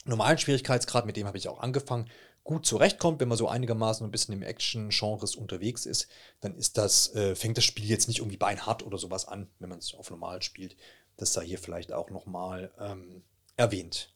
normalen 0.07 0.37
Schwierigkeitsgrad, 0.37 1.05
mit 1.05 1.17
dem 1.17 1.27
habe 1.27 1.37
ich 1.37 1.47
auch 1.49 1.59
angefangen, 1.59 2.09
gut 2.43 2.65
zurechtkommt, 2.65 3.19
wenn 3.19 3.27
man 3.27 3.37
so 3.37 3.49
einigermaßen 3.49 4.07
ein 4.07 4.11
bisschen 4.11 4.33
im 4.33 4.41
Action-Genres 4.41 5.35
unterwegs 5.35 5.85
ist, 5.85 6.07
dann 6.39 6.55
ist 6.55 6.77
das, 6.77 7.13
äh, 7.13 7.35
fängt 7.35 7.57
das 7.57 7.65
Spiel 7.65 7.85
jetzt 7.85 8.07
nicht 8.07 8.19
irgendwie 8.19 8.37
beinhart 8.37 8.83
oder 8.83 8.97
sowas 8.97 9.27
an, 9.27 9.49
wenn 9.59 9.69
man 9.69 9.79
es 9.79 9.93
auf 9.93 10.09
normal 10.09 10.41
spielt. 10.41 10.77
Das 11.17 11.33
sei 11.33 11.45
hier 11.45 11.59
vielleicht 11.59 11.91
auch 11.91 12.09
nochmal 12.09 12.71
ähm, 12.79 13.23
erwähnt. 13.57 14.13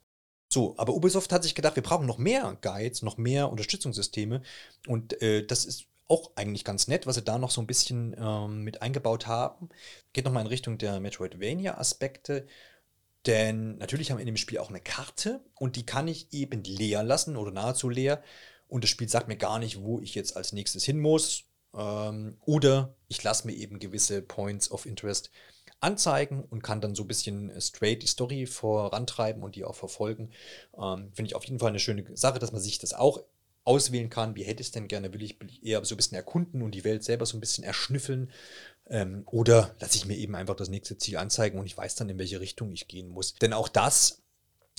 So, 0.47 0.75
aber 0.77 0.93
Ubisoft 0.93 1.31
hat 1.31 1.43
sich 1.43 1.55
gedacht, 1.55 1.75
wir 1.75 1.83
brauchen 1.83 2.07
noch 2.07 2.17
mehr 2.17 2.57
Guides, 2.61 3.01
noch 3.01 3.17
mehr 3.17 3.49
Unterstützungssysteme 3.49 4.41
und 4.87 5.21
äh, 5.21 5.45
das 5.45 5.65
ist 5.65 5.85
auch 6.07 6.31
eigentlich 6.35 6.65
ganz 6.65 6.87
nett, 6.87 7.07
was 7.07 7.15
sie 7.15 7.21
da 7.21 7.37
noch 7.37 7.51
so 7.51 7.61
ein 7.61 7.67
bisschen 7.67 8.15
ähm, 8.19 8.63
mit 8.63 8.81
eingebaut 8.81 9.27
haben. 9.27 9.69
Geht 10.11 10.25
nochmal 10.25 10.43
in 10.43 10.47
Richtung 10.47 10.77
der 10.77 10.99
Metroidvania-Aspekte. 10.99 12.47
Denn 13.25 13.77
natürlich 13.77 14.09
haben 14.09 14.17
wir 14.17 14.21
in 14.21 14.27
dem 14.27 14.37
Spiel 14.37 14.57
auch 14.57 14.69
eine 14.69 14.81
Karte 14.81 15.43
und 15.55 15.75
die 15.75 15.85
kann 15.85 16.07
ich 16.07 16.33
eben 16.33 16.63
leer 16.63 17.03
lassen 17.03 17.37
oder 17.37 17.51
nahezu 17.51 17.89
leer. 17.89 18.23
Und 18.67 18.83
das 18.83 18.89
Spiel 18.89 19.09
sagt 19.09 19.27
mir 19.27 19.37
gar 19.37 19.59
nicht, 19.59 19.81
wo 19.81 19.99
ich 19.99 20.15
jetzt 20.15 20.35
als 20.35 20.53
nächstes 20.53 20.83
hin 20.83 20.99
muss. 20.99 21.43
Ähm, 21.75 22.37
oder 22.45 22.95
ich 23.07 23.21
lasse 23.21 23.45
mir 23.45 23.53
eben 23.53 23.79
gewisse 23.79 24.21
Points 24.21 24.71
of 24.71 24.85
Interest 24.85 25.29
anzeigen 25.79 26.43
und 26.43 26.63
kann 26.63 26.81
dann 26.81 26.95
so 26.95 27.03
ein 27.03 27.07
bisschen 27.07 27.51
straight 27.59 28.03
die 28.03 28.07
Story 28.07 28.45
vorantreiben 28.45 29.43
und 29.43 29.55
die 29.55 29.65
auch 29.65 29.75
verfolgen. 29.75 30.31
Ähm, 30.77 31.11
Finde 31.13 31.29
ich 31.29 31.35
auf 31.35 31.43
jeden 31.45 31.59
Fall 31.59 31.69
eine 31.69 31.79
schöne 31.79 32.05
Sache, 32.15 32.39
dass 32.39 32.51
man 32.51 32.61
sich 32.61 32.79
das 32.79 32.93
auch 32.93 33.23
auswählen 33.63 34.09
kann. 34.09 34.35
Wie 34.35 34.43
hätte 34.43 34.61
ich 34.61 34.67
es 34.67 34.71
denn 34.71 34.87
gerne? 34.87 35.13
Will 35.13 35.21
ich 35.21 35.37
eher 35.63 35.83
so 35.85 35.95
ein 35.95 35.97
bisschen 35.97 36.15
erkunden 36.15 36.61
und 36.61 36.73
die 36.73 36.83
Welt 36.83 37.03
selber 37.03 37.25
so 37.25 37.37
ein 37.37 37.41
bisschen 37.41 37.63
erschnüffeln? 37.63 38.31
Ähm, 38.91 39.23
oder 39.25 39.73
lasse 39.79 39.95
ich 39.95 40.05
mir 40.05 40.17
eben 40.17 40.35
einfach 40.35 40.55
das 40.55 40.67
nächste 40.67 40.97
Ziel 40.97 41.15
anzeigen 41.17 41.57
und 41.57 41.65
ich 41.65 41.77
weiß 41.77 41.95
dann, 41.95 42.09
in 42.09 42.19
welche 42.19 42.41
Richtung 42.41 42.73
ich 42.73 42.89
gehen 42.89 43.07
muss. 43.07 43.35
Denn 43.35 43.53
auch 43.53 43.69
das, 43.69 44.21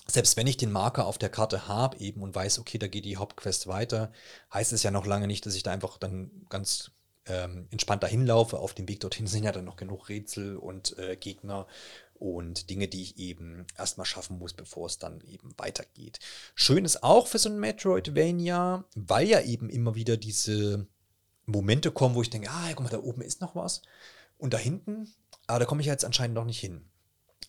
selbst 0.07 0.37
wenn 0.37 0.47
ich 0.47 0.59
den 0.59 0.71
Marker 0.71 1.07
auf 1.07 1.17
der 1.17 1.31
Karte 1.31 1.67
habe 1.67 1.99
eben 1.99 2.23
und 2.23 2.35
weiß, 2.35 2.59
okay, 2.59 2.77
da 2.77 2.89
geht 2.89 3.07
die 3.07 3.17
Hauptquest 3.17 3.69
weiter, 3.69 4.13
heißt 4.53 4.75
es 4.75 4.83
ja 4.83 4.91
noch 4.91 5.07
lange 5.07 5.27
nicht, 5.27 5.47
dass 5.47 5.55
ich 5.55 5.63
da 5.63 5.73
einfach 5.73 5.97
dann 5.97 6.31
ganz 6.51 6.91
ähm, 7.25 7.69
entspannt 7.71 8.03
dahin 8.03 8.27
laufe. 8.27 8.59
Auf 8.59 8.75
dem 8.75 8.87
Weg 8.87 9.01
dorthin 9.01 9.27
sind 9.29 9.45
ja 9.45 9.53
dann 9.53 9.65
noch 9.65 9.77
genug 9.77 10.11
Rätsel 10.11 10.57
und 10.57 10.99
äh, 10.99 11.17
Gegner 11.17 11.67
und 12.15 12.69
Dinge, 12.69 12.89
die 12.89 13.03
ich 13.03 13.17
eben 13.19 13.67
erstmal 13.79 14.07
schaffen 14.07 14.39
muss, 14.39 14.53
bevor 14.53 14.87
es 14.87 14.99
dann 14.99 15.23
eben 15.23 15.55
weitergeht. 15.57 16.21
Schön 16.55 16.85
ist 16.85 17.03
auch 17.03 17.27
für 17.27 17.39
so 17.39 17.49
ein 17.49 17.59
Metroidvania, 17.59 18.85
weil 18.95 19.27
ja 19.27 19.41
eben 19.41 19.71
immer 19.71 19.95
wieder 19.95 20.19
diese 20.19 20.87
Momente 21.47 21.91
kommen, 21.91 22.15
wo 22.15 22.23
ich 22.23 22.31
denke, 22.31 22.51
ah, 22.51 22.69
guck 22.75 22.85
mal, 22.85 22.91
da 22.91 22.99
oben 22.99 23.23
ist 23.23 23.41
noch 23.41 23.55
was. 23.55 23.83
Und 24.39 24.55
da 24.55 24.59
hinten, 24.59 25.13
aber 25.47 25.61
da 25.61 25.65
komme 25.65 25.81
ich 25.81 25.87
jetzt 25.87 26.05
anscheinend 26.05 26.35
noch 26.35 26.45
nicht 26.45 26.61
hin. 26.61 26.85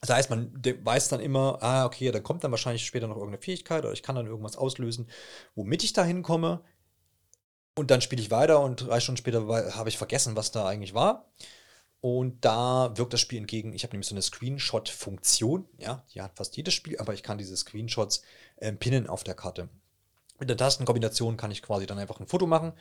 Das 0.02 0.10
heißt, 0.10 0.30
man 0.30 0.52
weiß 0.54 1.10
dann 1.10 1.22
immer, 1.22 1.60
ah, 1.62 1.86
okay, 1.86 2.12
da 2.12 2.20
kommt 2.20 2.44
dann 2.44 2.52
wahrscheinlich 2.52 2.86
später 2.86 3.08
noch 3.08 3.16
irgendeine 3.16 3.42
Fähigkeit 3.42 3.84
oder 3.84 3.94
ich 3.94 4.04
kann 4.04 4.16
dann 4.16 4.28
irgendwas 4.28 4.58
auslösen, 4.58 5.08
womit 5.56 5.84
ich 5.84 5.94
da 5.94 6.04
hinkomme. 6.04 6.62
Und 7.76 7.90
dann 7.90 8.02
spiele 8.02 8.22
ich 8.22 8.30
weiter 8.30 8.60
und 8.60 8.88
drei 8.88 9.00
Stunden 9.00 9.18
später 9.18 9.48
habe 9.76 9.90
ich 9.90 9.98
vergessen, 9.98 10.36
was 10.36 10.52
da 10.52 10.68
eigentlich 10.68 10.94
war. 10.94 11.32
Und 12.02 12.44
da 12.44 12.92
wirkt 12.98 13.14
das 13.14 13.22
Spiel 13.22 13.40
entgegen. 13.40 13.72
Ich 13.72 13.84
habe 13.84 13.94
nämlich 13.94 14.10
so 14.10 14.14
eine 14.14 14.22
Screenshot-Funktion. 14.22 15.66
Ja, 15.78 16.04
die 16.14 16.22
hat 16.22 16.36
fast 16.36 16.58
jedes 16.58 16.74
Spiel, 16.74 16.98
aber 17.00 17.14
ich 17.14 17.24
kann 17.24 17.38
diese 17.38 17.56
Screenshots 17.56 18.24
äh, 18.58 18.74
pinnen 18.74 19.08
auf 19.08 19.24
der 19.24 19.36
Karte. 19.36 19.70
Mit 20.38 20.50
der 20.50 20.58
Tastenkombination 20.58 21.38
kann 21.38 21.52
ich 21.52 21.62
quasi 21.62 21.86
dann 21.86 21.98
einfach 21.98 22.20
ein 22.20 22.28
Foto 22.28 22.46
machen 22.46 22.74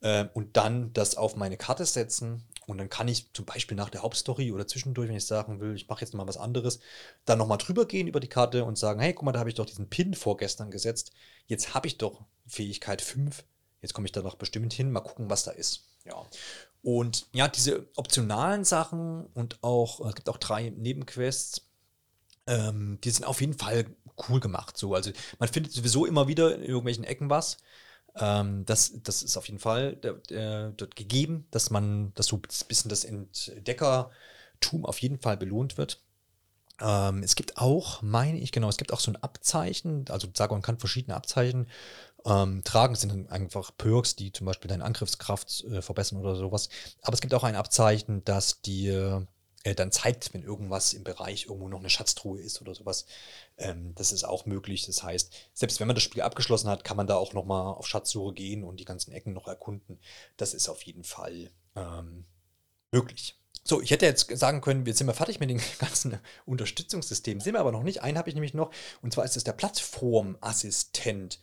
äh, 0.00 0.26
und 0.34 0.56
dann 0.56 0.92
das 0.92 1.16
auf 1.16 1.36
meine 1.36 1.56
Karte 1.56 1.84
setzen. 1.86 2.44
Und 2.66 2.78
dann 2.78 2.90
kann 2.90 3.08
ich 3.08 3.32
zum 3.32 3.46
Beispiel 3.46 3.76
nach 3.76 3.88
der 3.88 4.02
Hauptstory 4.02 4.52
oder 4.52 4.66
zwischendurch, 4.66 5.08
wenn 5.08 5.16
ich 5.16 5.24
sagen 5.24 5.60
will, 5.60 5.74
ich 5.74 5.88
mache 5.88 6.02
jetzt 6.02 6.12
mal 6.12 6.28
was 6.28 6.36
anderes, 6.36 6.80
dann 7.24 7.38
nochmal 7.38 7.56
drüber 7.56 7.86
gehen 7.86 8.08
über 8.08 8.20
die 8.20 8.28
Karte 8.28 8.64
und 8.64 8.76
sagen, 8.76 9.00
hey, 9.00 9.14
guck 9.14 9.24
mal, 9.24 9.32
da 9.32 9.38
habe 9.38 9.48
ich 9.48 9.54
doch 9.54 9.64
diesen 9.64 9.88
Pin 9.88 10.12
vorgestern 10.14 10.70
gesetzt. 10.70 11.12
Jetzt 11.46 11.72
habe 11.72 11.86
ich 11.86 11.96
doch 11.96 12.24
Fähigkeit 12.46 13.00
5. 13.00 13.42
Jetzt 13.80 13.94
komme 13.94 14.06
ich 14.06 14.12
da 14.12 14.20
noch 14.20 14.34
bestimmt 14.34 14.72
hin, 14.74 14.90
mal 14.90 15.00
gucken, 15.00 15.30
was 15.30 15.44
da 15.44 15.52
ist. 15.52 15.86
Ja. 16.04 16.26
Und 16.82 17.26
ja, 17.32 17.48
diese 17.48 17.88
optionalen 17.96 18.64
Sachen 18.64 19.26
und 19.34 19.62
auch, 19.62 20.06
es 20.06 20.14
gibt 20.14 20.28
auch 20.28 20.36
drei 20.36 20.70
Nebenquests, 20.70 21.68
ähm, 22.46 22.98
die 23.02 23.10
sind 23.10 23.24
auf 23.24 23.40
jeden 23.40 23.54
Fall 23.54 23.86
cool 24.28 24.40
gemacht. 24.40 24.76
So. 24.76 24.94
Also 24.94 25.10
man 25.38 25.48
findet 25.48 25.72
sowieso 25.72 26.06
immer 26.06 26.28
wieder 26.28 26.54
in 26.54 26.62
irgendwelchen 26.62 27.04
Ecken 27.04 27.30
was. 27.30 27.58
Ähm, 28.20 28.64
das, 28.64 28.92
das 29.02 29.22
ist 29.22 29.36
auf 29.36 29.46
jeden 29.46 29.60
Fall 29.60 29.96
dort 29.96 30.96
gegeben, 30.96 31.46
dass 31.50 31.70
man, 31.70 32.12
dass 32.14 32.26
so 32.26 32.36
ein 32.36 32.42
bisschen 32.68 32.88
das 32.88 33.04
Entdeckertum 33.04 34.84
auf 34.84 35.00
jeden 35.00 35.18
Fall 35.18 35.36
belohnt 35.36 35.78
wird. 35.78 36.00
Ähm, 36.80 37.22
es 37.22 37.34
gibt 37.34 37.58
auch, 37.58 38.02
meine 38.02 38.38
ich, 38.38 38.52
genau, 38.52 38.68
es 38.68 38.76
gibt 38.76 38.92
auch 38.92 39.00
so 39.00 39.10
ein 39.10 39.16
Abzeichen, 39.16 40.04
also 40.10 40.28
Sargon 40.32 40.62
kann 40.62 40.78
verschiedene 40.78 41.16
Abzeichen 41.16 41.68
ähm, 42.24 42.62
tragen, 42.64 42.94
das 42.94 43.00
sind 43.00 43.10
dann 43.10 43.28
einfach 43.28 43.72
Perks, 43.76 44.16
die 44.16 44.32
zum 44.32 44.46
Beispiel 44.46 44.68
deine 44.68 44.84
Angriffskraft 44.84 45.64
äh, 45.64 45.82
verbessern 45.82 46.18
oder 46.18 46.36
sowas. 46.36 46.68
Aber 47.02 47.14
es 47.14 47.20
gibt 47.20 47.34
auch 47.34 47.44
ein 47.44 47.56
Abzeichen, 47.56 48.24
das 48.24 48.60
dir 48.60 49.26
äh, 49.64 49.74
dann 49.74 49.92
zeigt, 49.92 50.32
wenn 50.34 50.42
irgendwas 50.42 50.92
im 50.92 51.04
Bereich 51.04 51.46
irgendwo 51.46 51.68
noch 51.68 51.80
eine 51.80 51.90
Schatztruhe 51.90 52.40
ist 52.40 52.60
oder 52.60 52.74
sowas. 52.74 53.06
Ähm, 53.58 53.94
das 53.96 54.12
ist 54.12 54.24
auch 54.24 54.46
möglich. 54.46 54.86
Das 54.86 55.02
heißt, 55.02 55.34
selbst 55.52 55.80
wenn 55.80 55.88
man 55.88 55.96
das 55.96 56.04
Spiel 56.04 56.22
abgeschlossen 56.22 56.70
hat, 56.70 56.84
kann 56.84 56.96
man 56.96 57.06
da 57.06 57.16
auch 57.16 57.32
nochmal 57.32 57.74
auf 57.74 57.86
Schatzsuche 57.86 58.32
gehen 58.32 58.64
und 58.64 58.78
die 58.80 58.84
ganzen 58.84 59.12
Ecken 59.12 59.32
noch 59.32 59.48
erkunden. 59.48 59.98
Das 60.36 60.54
ist 60.54 60.68
auf 60.68 60.82
jeden 60.82 61.04
Fall 61.04 61.50
ähm, 61.74 62.24
möglich. 62.92 63.36
So, 63.64 63.82
ich 63.82 63.90
hätte 63.90 64.06
jetzt 64.06 64.30
sagen 64.38 64.60
können, 64.60 64.86
wir 64.86 64.94
sind 64.94 65.06
mal 65.06 65.12
fertig 65.12 65.40
mit 65.40 65.50
den 65.50 65.60
ganzen 65.78 66.18
Unterstützungssystemen. 66.46 67.42
Sind 67.42 67.54
wir 67.54 67.60
aber 67.60 67.72
noch 67.72 67.82
nicht. 67.82 68.02
Einen 68.02 68.16
habe 68.16 68.28
ich 68.28 68.34
nämlich 68.34 68.54
noch. 68.54 68.72
Und 69.02 69.12
zwar 69.12 69.24
ist 69.24 69.36
es 69.36 69.44
der 69.44 69.52
Plattformassistent. 69.52 71.40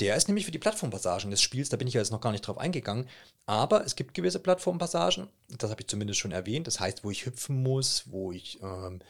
Der 0.00 0.14
ist 0.14 0.28
nämlich 0.28 0.44
für 0.44 0.52
die 0.52 0.60
Plattformpassagen 0.60 1.30
des 1.32 1.42
Spiels, 1.42 1.70
da 1.70 1.76
bin 1.76 1.88
ich 1.88 1.94
ja 1.94 2.00
jetzt 2.00 2.12
noch 2.12 2.20
gar 2.20 2.30
nicht 2.30 2.42
drauf 2.42 2.58
eingegangen. 2.58 3.08
Aber 3.46 3.84
es 3.84 3.96
gibt 3.96 4.14
gewisse 4.14 4.38
Plattformpassagen, 4.38 5.28
das 5.48 5.70
habe 5.70 5.80
ich 5.80 5.88
zumindest 5.88 6.20
schon 6.20 6.30
erwähnt. 6.30 6.68
Das 6.68 6.78
heißt, 6.78 7.02
wo 7.02 7.10
ich 7.10 7.26
hüpfen 7.26 7.62
muss, 7.64 8.04
wo 8.06 8.30
ich 8.30 8.62
ähm, 8.62 9.00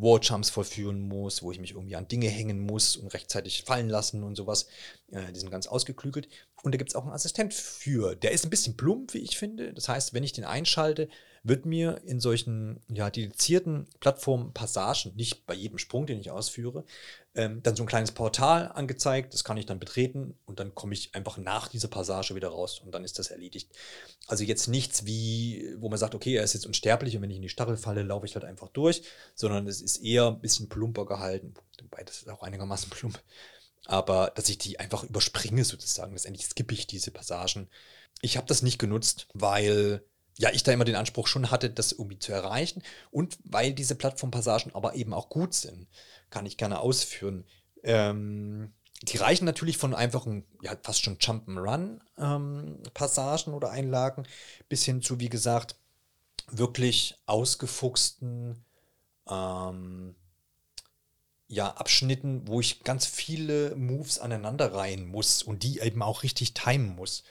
Warjumps 0.00 0.50
vollführen 0.50 1.08
muss, 1.08 1.42
wo 1.42 1.52
ich 1.52 1.60
mich 1.60 1.72
irgendwie 1.72 1.96
an 1.96 2.08
Dinge 2.08 2.28
hängen 2.28 2.60
muss 2.60 2.96
und 2.96 3.12
rechtzeitig 3.12 3.64
fallen 3.64 3.88
lassen 3.88 4.22
und 4.22 4.36
sowas. 4.36 4.66
Äh, 5.12 5.32
die 5.32 5.40
sind 5.40 5.50
ganz 5.50 5.66
ausgeklügelt. 5.66 6.28
Und 6.62 6.74
da 6.74 6.78
gibt 6.78 6.90
es 6.90 6.96
auch 6.96 7.04
einen 7.04 7.12
Assistent 7.12 7.54
für. 7.54 8.16
Der 8.16 8.32
ist 8.32 8.44
ein 8.44 8.50
bisschen 8.50 8.76
plump, 8.76 9.14
wie 9.14 9.18
ich 9.18 9.38
finde. 9.38 9.72
Das 9.72 9.88
heißt, 9.88 10.14
wenn 10.14 10.24
ich 10.24 10.32
den 10.32 10.44
einschalte, 10.44 11.08
wird 11.42 11.64
mir 11.64 12.02
in 12.04 12.20
solchen 12.20 12.80
ja, 12.88 13.08
dedizierten 13.08 13.86
Plattformpassagen, 14.00 15.14
nicht 15.16 15.46
bei 15.46 15.54
jedem 15.54 15.78
Sprung, 15.78 16.06
den 16.06 16.20
ich 16.20 16.30
ausführe, 16.30 16.84
ähm, 17.34 17.62
dann 17.62 17.76
so 17.76 17.82
ein 17.82 17.88
kleines 17.88 18.12
Portal 18.12 18.70
angezeigt. 18.74 19.32
Das 19.32 19.42
kann 19.42 19.56
ich 19.56 19.64
dann 19.64 19.78
betreten 19.78 20.34
und 20.44 20.60
dann 20.60 20.74
komme 20.74 20.92
ich 20.92 21.14
einfach 21.14 21.38
nach 21.38 21.68
dieser 21.68 21.88
Passage 21.88 22.34
wieder 22.34 22.48
raus 22.48 22.80
und 22.84 22.92
dann 22.94 23.04
ist 23.04 23.18
das 23.18 23.30
erledigt. 23.30 23.70
Also 24.26 24.44
jetzt 24.44 24.68
nichts 24.68 25.06
wie, 25.06 25.74
wo 25.78 25.88
man 25.88 25.98
sagt, 25.98 26.14
okay, 26.14 26.34
er 26.34 26.44
ist 26.44 26.52
jetzt 26.54 26.66
unsterblich 26.66 27.16
und 27.16 27.22
wenn 27.22 27.30
ich 27.30 27.36
in 27.36 27.42
die 27.42 27.48
Stachel 27.48 27.78
falle, 27.78 28.02
laufe 28.02 28.26
ich 28.26 28.34
halt 28.34 28.44
einfach 28.44 28.68
durch, 28.68 29.02
sondern 29.34 29.66
es 29.66 29.80
ist 29.80 29.98
eher 29.98 30.26
ein 30.26 30.40
bisschen 30.40 30.68
plumper 30.68 31.06
gehalten. 31.06 31.54
Wobei 31.80 32.04
das 32.04 32.18
ist 32.18 32.28
auch 32.28 32.42
einigermaßen 32.42 32.90
plump. 32.90 33.22
Aber 33.86 34.30
dass 34.34 34.48
ich 34.50 34.58
die 34.58 34.78
einfach 34.78 35.04
überspringe 35.04 35.64
sozusagen. 35.64 36.12
Letztendlich 36.12 36.46
skippe 36.46 36.74
ich 36.74 36.86
diese 36.86 37.10
Passagen. 37.10 37.68
Ich 38.20 38.36
habe 38.36 38.46
das 38.46 38.62
nicht 38.62 38.78
genutzt, 38.78 39.26
weil 39.32 40.04
ja, 40.38 40.50
ich 40.52 40.62
da 40.62 40.72
immer 40.72 40.84
den 40.84 40.96
Anspruch 40.96 41.26
schon 41.26 41.50
hatte, 41.50 41.70
das 41.70 41.92
irgendwie 41.92 42.18
zu 42.18 42.32
erreichen. 42.32 42.82
Und 43.10 43.38
weil 43.44 43.72
diese 43.72 43.94
Plattformpassagen 43.94 44.74
aber 44.74 44.94
eben 44.94 45.12
auch 45.12 45.28
gut 45.28 45.54
sind, 45.54 45.88
kann 46.30 46.46
ich 46.46 46.56
gerne 46.56 46.80
ausführen. 46.80 47.44
Ähm, 47.82 48.72
die 49.02 49.16
reichen 49.16 49.46
natürlich 49.46 49.78
von 49.78 49.94
einfachen, 49.94 50.44
ja, 50.62 50.76
fast 50.82 51.02
schon 51.02 51.18
Jump'n'Run-Passagen 51.18 53.52
ähm, 53.52 53.54
oder 53.54 53.70
Einlagen 53.70 54.26
bis 54.68 54.84
hin 54.84 55.02
zu, 55.02 55.18
wie 55.20 55.30
gesagt, 55.30 55.76
wirklich 56.50 57.16
ausgefuchsten 57.26 58.64
ähm, 59.28 60.14
ja, 61.48 61.68
Abschnitten, 61.68 62.46
wo 62.46 62.60
ich 62.60 62.84
ganz 62.84 63.06
viele 63.06 63.74
Moves 63.74 64.20
aneinander 64.20 64.72
reihen 64.72 65.06
muss 65.06 65.42
und 65.42 65.64
die 65.64 65.80
eben 65.80 66.02
auch 66.02 66.22
richtig 66.22 66.54
timen 66.54 66.94
muss. 66.94 67.24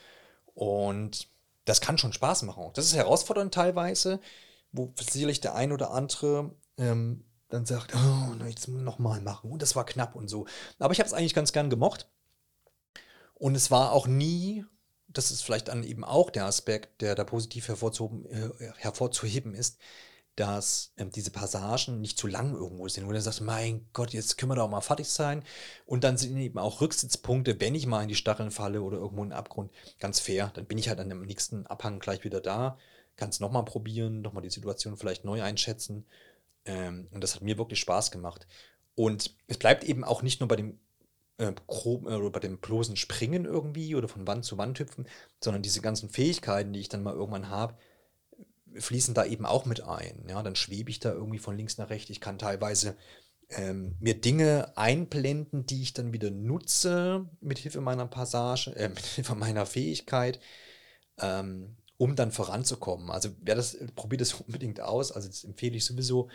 Und 0.54 1.28
das 1.70 1.80
kann 1.80 1.98
schon 1.98 2.12
Spaß 2.12 2.42
machen. 2.42 2.70
Das 2.74 2.84
ist 2.84 2.96
herausfordernd 2.96 3.54
teilweise, 3.54 4.20
wo 4.72 4.92
sicherlich 4.98 5.40
der 5.40 5.54
ein 5.54 5.70
oder 5.70 5.92
andere 5.92 6.54
ähm, 6.76 7.24
dann 7.48 7.64
sagt, 7.64 7.94
oh, 7.94 8.44
jetzt 8.44 8.66
nochmal 8.68 9.20
machen. 9.20 9.52
Und 9.52 9.62
das 9.62 9.76
war 9.76 9.86
knapp 9.86 10.16
und 10.16 10.28
so. 10.28 10.46
Aber 10.80 10.92
ich 10.92 10.98
habe 10.98 11.06
es 11.06 11.14
eigentlich 11.14 11.34
ganz 11.34 11.52
gern 11.52 11.70
gemocht. 11.70 12.08
Und 13.34 13.54
es 13.54 13.70
war 13.70 13.92
auch 13.92 14.08
nie, 14.08 14.64
das 15.06 15.30
ist 15.30 15.42
vielleicht 15.42 15.68
dann 15.68 15.84
eben 15.84 16.04
auch 16.04 16.30
der 16.30 16.46
Aspekt, 16.46 17.02
der 17.02 17.14
da 17.14 17.22
positiv 17.22 17.68
hervorzuheben, 17.68 18.26
äh, 18.26 18.72
hervorzuheben 18.76 19.54
ist, 19.54 19.78
dass 20.36 20.92
ähm, 20.96 21.10
diese 21.10 21.30
Passagen 21.30 22.00
nicht 22.00 22.18
zu 22.18 22.26
lang 22.26 22.54
irgendwo 22.54 22.88
sind, 22.88 23.06
wo 23.06 23.12
du 23.12 23.20
sagst, 23.20 23.40
mein 23.40 23.88
Gott, 23.92 24.12
jetzt 24.12 24.38
können 24.38 24.50
wir 24.50 24.56
doch 24.56 24.70
mal 24.70 24.80
fertig 24.80 25.08
sein. 25.08 25.44
Und 25.86 26.04
dann 26.04 26.16
sind 26.16 26.36
eben 26.36 26.58
auch 26.58 26.80
Rücksitzpunkte, 26.80 27.60
wenn 27.60 27.74
ich 27.74 27.86
mal 27.86 28.02
in 28.02 28.08
die 28.08 28.14
Stacheln 28.14 28.50
falle 28.50 28.82
oder 28.82 28.98
irgendwo 28.98 29.22
in 29.22 29.30
den 29.30 29.38
Abgrund, 29.38 29.70
ganz 29.98 30.20
fair. 30.20 30.50
Dann 30.54 30.66
bin 30.66 30.78
ich 30.78 30.88
halt 30.88 31.00
an 31.00 31.08
dem 31.08 31.22
nächsten 31.22 31.66
Abhang 31.66 31.98
gleich 31.98 32.24
wieder 32.24 32.40
da, 32.40 32.78
kann 33.16 33.30
es 33.30 33.40
nochmal 33.40 33.64
probieren, 33.64 34.22
nochmal 34.22 34.42
die 34.42 34.50
Situation 34.50 34.96
vielleicht 34.96 35.24
neu 35.24 35.42
einschätzen. 35.42 36.06
Ähm, 36.64 37.08
und 37.10 37.22
das 37.22 37.34
hat 37.34 37.42
mir 37.42 37.58
wirklich 37.58 37.80
Spaß 37.80 38.10
gemacht. 38.10 38.46
Und 38.94 39.34
es 39.46 39.58
bleibt 39.58 39.84
eben 39.84 40.04
auch 40.04 40.22
nicht 40.22 40.40
nur 40.40 40.48
bei 40.48 40.56
dem 40.56 40.78
äh, 41.40 41.52
grob, 41.66 42.06
äh, 42.06 42.14
oder 42.14 42.30
bei 42.30 42.40
dem 42.40 42.58
bloßen 42.58 42.96
Springen 42.96 43.44
irgendwie 43.44 43.94
oder 43.94 44.08
von 44.08 44.26
Wand 44.26 44.44
zu 44.44 44.58
Wand 44.58 44.78
hüpfen, 44.78 45.06
sondern 45.42 45.62
diese 45.62 45.80
ganzen 45.80 46.10
Fähigkeiten, 46.10 46.72
die 46.72 46.80
ich 46.80 46.88
dann 46.88 47.02
mal 47.02 47.14
irgendwann 47.14 47.48
habe, 47.48 47.76
fließen 48.76 49.14
da 49.14 49.24
eben 49.24 49.46
auch 49.46 49.64
mit 49.66 49.82
ein. 49.82 50.24
Ja, 50.28 50.42
dann 50.42 50.56
schwebe 50.56 50.90
ich 50.90 51.00
da 51.00 51.12
irgendwie 51.12 51.38
von 51.38 51.56
links 51.56 51.78
nach 51.78 51.90
rechts. 51.90 52.10
Ich 52.10 52.20
kann 52.20 52.38
teilweise 52.38 52.96
ähm, 53.50 53.96
mir 54.00 54.20
Dinge 54.20 54.76
einblenden, 54.76 55.66
die 55.66 55.82
ich 55.82 55.92
dann 55.92 56.12
wieder 56.12 56.30
nutze 56.30 57.28
mit 57.40 57.58
Hilfe 57.58 57.80
meiner 57.80 58.06
Passage, 58.06 58.74
äh, 58.76 58.88
mit 58.90 59.04
Hilfe 59.04 59.34
meiner 59.34 59.66
Fähigkeit, 59.66 60.40
ähm, 61.18 61.76
um 62.00 62.16
dann 62.16 62.32
voranzukommen. 62.32 63.10
Also 63.10 63.28
wer 63.42 63.54
das 63.54 63.76
probiert 63.94 64.22
das 64.22 64.32
unbedingt 64.46 64.80
aus. 64.80 65.12
Also 65.12 65.28
das 65.28 65.44
empfehle 65.44 65.76
ich 65.76 65.84
sowieso. 65.84 66.30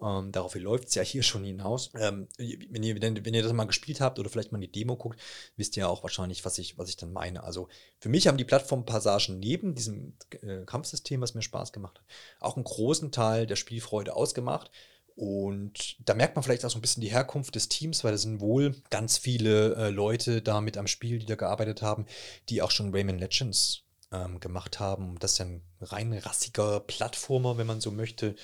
Ähm, 0.00 0.30
darauf 0.30 0.54
läuft 0.54 0.88
es 0.88 0.94
ja 0.94 1.02
hier 1.02 1.24
schon 1.24 1.42
hinaus. 1.42 1.90
Ähm, 1.98 2.28
wenn, 2.38 2.84
ihr, 2.84 3.02
wenn, 3.02 3.24
wenn, 3.24 3.34
ihr 3.34 3.42
das 3.42 3.52
mal 3.52 3.64
gespielt 3.64 4.00
habt 4.00 4.20
oder 4.20 4.30
vielleicht 4.30 4.52
mal 4.52 4.60
die 4.60 4.70
Demo 4.70 4.94
guckt, 4.94 5.18
wisst 5.56 5.76
ihr 5.76 5.88
auch 5.88 6.04
wahrscheinlich, 6.04 6.44
was 6.44 6.58
ich, 6.58 6.78
was 6.78 6.88
ich 6.88 6.96
dann 6.96 7.12
meine. 7.12 7.42
Also 7.42 7.66
für 7.98 8.08
mich 8.08 8.28
haben 8.28 8.38
die 8.38 8.44
Plattformpassagen 8.44 9.40
neben 9.40 9.74
diesem 9.74 10.12
äh, 10.42 10.64
Kampfsystem, 10.64 11.20
was 11.20 11.34
mir 11.34 11.42
Spaß 11.42 11.72
gemacht 11.72 11.98
hat, 11.98 12.06
auch 12.38 12.54
einen 12.54 12.64
großen 12.64 13.10
Teil 13.10 13.48
der 13.48 13.56
Spielfreude 13.56 14.14
ausgemacht. 14.14 14.70
Und 15.16 15.96
da 16.08 16.14
merkt 16.14 16.36
man 16.36 16.44
vielleicht 16.44 16.64
auch 16.64 16.70
so 16.70 16.78
ein 16.78 16.80
bisschen 16.80 17.00
die 17.00 17.10
Herkunft 17.10 17.56
des 17.56 17.68
Teams, 17.68 18.04
weil 18.04 18.12
da 18.12 18.18
sind 18.18 18.40
wohl 18.40 18.76
ganz 18.90 19.18
viele 19.18 19.74
äh, 19.74 19.90
Leute 19.90 20.42
da 20.42 20.60
mit 20.60 20.76
am 20.76 20.86
Spiel, 20.86 21.18
die 21.18 21.26
da 21.26 21.34
gearbeitet 21.34 21.82
haben, 21.82 22.06
die 22.50 22.62
auch 22.62 22.70
schon 22.70 22.94
Rayman 22.94 23.18
Legends 23.18 23.82
ähm, 24.12 24.40
gemacht 24.40 24.80
haben. 24.80 25.18
Das 25.18 25.32
ist 25.32 25.38
ja 25.38 25.46
ein 25.46 25.62
rein 25.80 26.12
rassiger 26.12 26.80
Plattformer, 26.80 27.58
wenn 27.58 27.66
man 27.66 27.80
so 27.80 27.90
möchte 27.90 28.36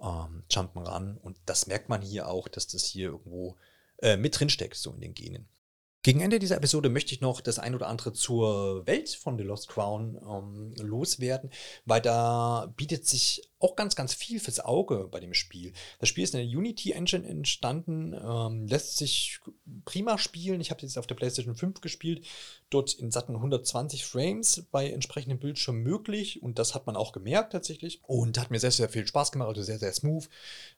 ähm, 0.00 0.44
Jump'n'Run. 0.50 1.18
Und 1.18 1.38
das 1.46 1.66
merkt 1.66 1.88
man 1.88 2.02
hier 2.02 2.28
auch, 2.28 2.48
dass 2.48 2.66
das 2.66 2.84
hier 2.84 3.08
irgendwo 3.10 3.56
äh, 3.98 4.16
mit 4.16 4.38
drin 4.38 4.50
steckt, 4.50 4.76
so 4.76 4.92
in 4.92 5.00
den 5.00 5.14
Genen. 5.14 5.48
Gegen 6.04 6.20
Ende 6.20 6.40
dieser 6.40 6.56
Episode 6.56 6.88
möchte 6.88 7.14
ich 7.14 7.20
noch 7.20 7.40
das 7.40 7.60
ein 7.60 7.76
oder 7.76 7.86
andere 7.86 8.12
zur 8.12 8.84
Welt 8.88 9.10
von 9.10 9.38
The 9.38 9.44
Lost 9.44 9.68
Crown 9.68 10.16
ähm, 10.16 10.74
loswerden, 10.84 11.50
weil 11.84 12.00
da 12.00 12.72
bietet 12.76 13.06
sich 13.06 13.48
auch 13.60 13.76
ganz, 13.76 13.94
ganz 13.94 14.12
viel 14.12 14.40
fürs 14.40 14.58
Auge 14.58 15.06
bei 15.12 15.20
dem 15.20 15.32
Spiel. 15.32 15.72
Das 16.00 16.08
Spiel 16.08 16.24
ist 16.24 16.34
in 16.34 16.40
der 16.40 16.58
Unity 16.58 16.90
Engine 16.90 17.24
entstanden, 17.24 18.14
ähm, 18.14 18.66
lässt 18.66 18.96
sich 18.96 19.38
prima 19.84 20.18
spielen. 20.18 20.60
Ich 20.60 20.72
habe 20.72 20.82
jetzt 20.82 20.98
auf 20.98 21.06
der 21.06 21.14
PlayStation 21.14 21.54
5 21.54 21.80
gespielt, 21.80 22.26
dort 22.68 22.94
in 22.94 23.12
satten 23.12 23.36
120 23.36 24.04
Frames 24.04 24.66
bei 24.72 24.90
entsprechendem 24.90 25.38
Bildschirm 25.38 25.84
möglich 25.84 26.42
und 26.42 26.58
das 26.58 26.74
hat 26.74 26.88
man 26.88 26.96
auch 26.96 27.12
gemerkt 27.12 27.52
tatsächlich 27.52 28.00
und 28.08 28.40
hat 28.40 28.50
mir 28.50 28.58
sehr, 28.58 28.72
sehr 28.72 28.88
viel 28.88 29.06
Spaß 29.06 29.30
gemacht, 29.30 29.50
also 29.50 29.62
sehr, 29.62 29.78
sehr 29.78 29.92
smooth, 29.92 30.28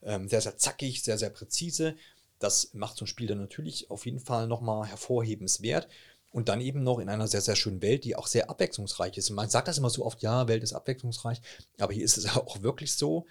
ähm, 0.03 0.29
sehr, 0.29 0.43
sehr 0.43 0.59
zackig, 0.59 1.03
sehr, 1.03 1.17
sehr 1.17 1.31
präzise. 1.31 1.97
Das 2.39 2.75
macht 2.75 2.97
so 2.97 3.05
ein 3.05 3.09
Spiel 3.09 3.27
dann 3.27 3.39
natürlich 3.39 3.91
auf 3.91 4.07
jeden 4.07 4.21
Fall 4.21 4.47
nochmal 4.47 4.87
hervorhebenswert. 4.87 5.89
Und 6.31 6.49
dann 6.49 6.61
eben 6.61 6.83
noch 6.83 6.99
in 6.99 7.09
einer 7.09 7.29
sehr, 7.29 7.43
sehr 7.43 7.55
schönen 7.55 7.81
Welt, 7.81 8.03
die 8.03 8.17
auch 8.17 8.27
sehr 8.27 8.51
abwechslungsreich 8.51 9.17
ist. 9.17 9.31
Man 9.31 9.49
sagt 9.49 9.69
das 9.69 9.79
immer 9.79 9.89
so 9.89 10.05
oft, 10.05 10.21
ja, 10.21 10.49
Welt 10.49 10.65
ist 10.65 10.73
abwechslungsreich, 10.73 11.41
aber 11.79 11.93
hier 11.93 12.05
ist 12.05 12.19
es 12.19 12.27
auch 12.37 12.61
wirklich 12.63 12.95
so. 12.95 13.27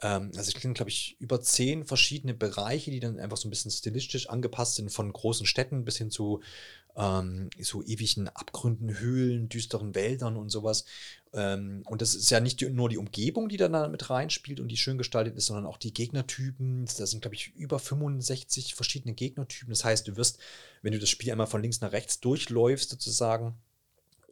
Ähm, 0.00 0.30
also 0.36 0.50
es 0.54 0.60
sind, 0.60 0.74
glaube 0.74 0.90
ich, 0.90 1.16
über 1.20 1.40
zehn 1.40 1.84
verschiedene 1.84 2.34
Bereiche, 2.34 2.90
die 2.90 3.00
dann 3.00 3.18
einfach 3.18 3.36
so 3.36 3.46
ein 3.46 3.50
bisschen 3.50 3.70
stilistisch 3.70 4.28
angepasst 4.28 4.76
sind, 4.76 4.90
von 4.90 5.12
großen 5.12 5.46
Städten 5.46 5.84
bis 5.84 5.98
hin 5.98 6.10
zu 6.10 6.40
ähm, 6.96 7.50
so 7.60 7.82
ewigen 7.82 8.28
Abgründen, 8.28 8.98
Höhlen, 8.98 9.48
düsteren 9.48 9.94
Wäldern 9.94 10.36
und 10.36 10.50
sowas. 10.50 10.84
Ähm, 11.36 11.82
und 11.86 12.00
das 12.00 12.14
ist 12.14 12.30
ja 12.30 12.40
nicht 12.40 12.62
nur 12.62 12.88
die 12.88 12.96
Umgebung, 12.96 13.48
die 13.48 13.58
da 13.58 13.88
mit 13.88 14.08
reinspielt 14.08 14.58
und 14.58 14.68
die 14.68 14.76
schön 14.78 14.96
gestaltet 14.96 15.36
ist, 15.36 15.46
sondern 15.46 15.66
auch 15.66 15.76
die 15.76 15.92
Gegnertypen. 15.92 16.86
Da 16.98 17.06
sind, 17.06 17.20
glaube 17.20 17.36
ich, 17.36 17.54
über 17.54 17.78
65 17.78 18.74
verschiedene 18.74 19.14
Gegnertypen. 19.14 19.70
Das 19.70 19.84
heißt, 19.84 20.08
du 20.08 20.16
wirst, 20.16 20.38
wenn 20.82 20.92
du 20.92 20.98
das 20.98 21.10
Spiel 21.10 21.30
einmal 21.30 21.46
von 21.46 21.60
links 21.60 21.82
nach 21.82 21.92
rechts 21.92 22.20
durchläufst, 22.20 22.90
sozusagen, 22.90 23.54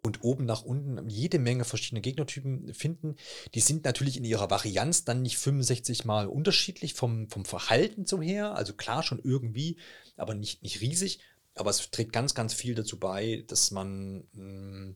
und 0.03 0.23
oben 0.23 0.45
nach 0.45 0.63
unten 0.63 1.09
jede 1.09 1.39
Menge 1.39 1.65
verschiedene 1.65 2.03
Gegnertypen 2.03 2.75
finden. 2.75 3.17
Die 3.55 3.61
sind 3.61 3.85
natürlich 3.85 4.19
in 4.19 4.25
ihrer 4.25 4.51
Varianz 4.51 5.05
dann 5.05 5.23
nicht 5.23 5.39
65 5.39 6.05
mal 6.05 6.27
unterschiedlich 6.27 6.93
vom, 6.93 7.31
vom 7.31 7.47
Verhalten 7.47 8.05
zum 8.05 8.21
her. 8.21 8.55
Also 8.55 8.75
klar 8.75 9.03
schon 9.03 9.21
irgendwie, 9.25 9.79
aber 10.17 10.35
nicht, 10.35 10.63
nicht 10.63 10.83
riesig. 10.83 11.21
Aber 11.55 11.71
es 11.71 11.91
trägt 11.91 12.13
ganz, 12.13 12.35
ganz 12.35 12.53
viel 12.53 12.75
dazu 12.75 12.99
bei, 12.99 13.45
dass 13.47 13.71
man 13.71 14.25
mh, 14.33 14.35
hm, 14.35 14.95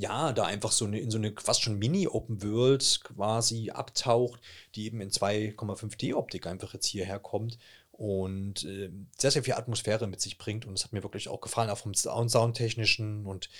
ja 0.00 0.32
da 0.32 0.44
einfach 0.44 0.72
so 0.72 0.86
eine, 0.86 0.98
in 0.98 1.10
so 1.10 1.18
eine 1.18 1.34
fast 1.38 1.62
schon 1.62 1.78
Mini-Open 1.78 2.42
World 2.42 3.00
quasi 3.04 3.70
abtaucht, 3.70 4.40
die 4.74 4.86
eben 4.86 5.00
in 5.00 5.10
2,5D-Optik 5.10 6.46
einfach 6.46 6.72
jetzt 6.74 6.86
hierher 6.86 7.18
kommt 7.18 7.58
und 7.92 8.64
äh, 8.64 8.90
sehr, 9.18 9.30
sehr 9.30 9.44
viel 9.44 9.54
Atmosphäre 9.54 10.06
mit 10.06 10.22
sich 10.22 10.38
bringt. 10.38 10.64
Und 10.66 10.72
es 10.72 10.84
hat 10.84 10.94
mir 10.94 11.02
wirklich 11.02 11.28
auch 11.28 11.42
gefallen, 11.42 11.68
auch 11.68 11.78
vom 11.78 11.92
Sound 11.92 12.30
Soundtechnischen 12.30 13.26
und 13.26 13.50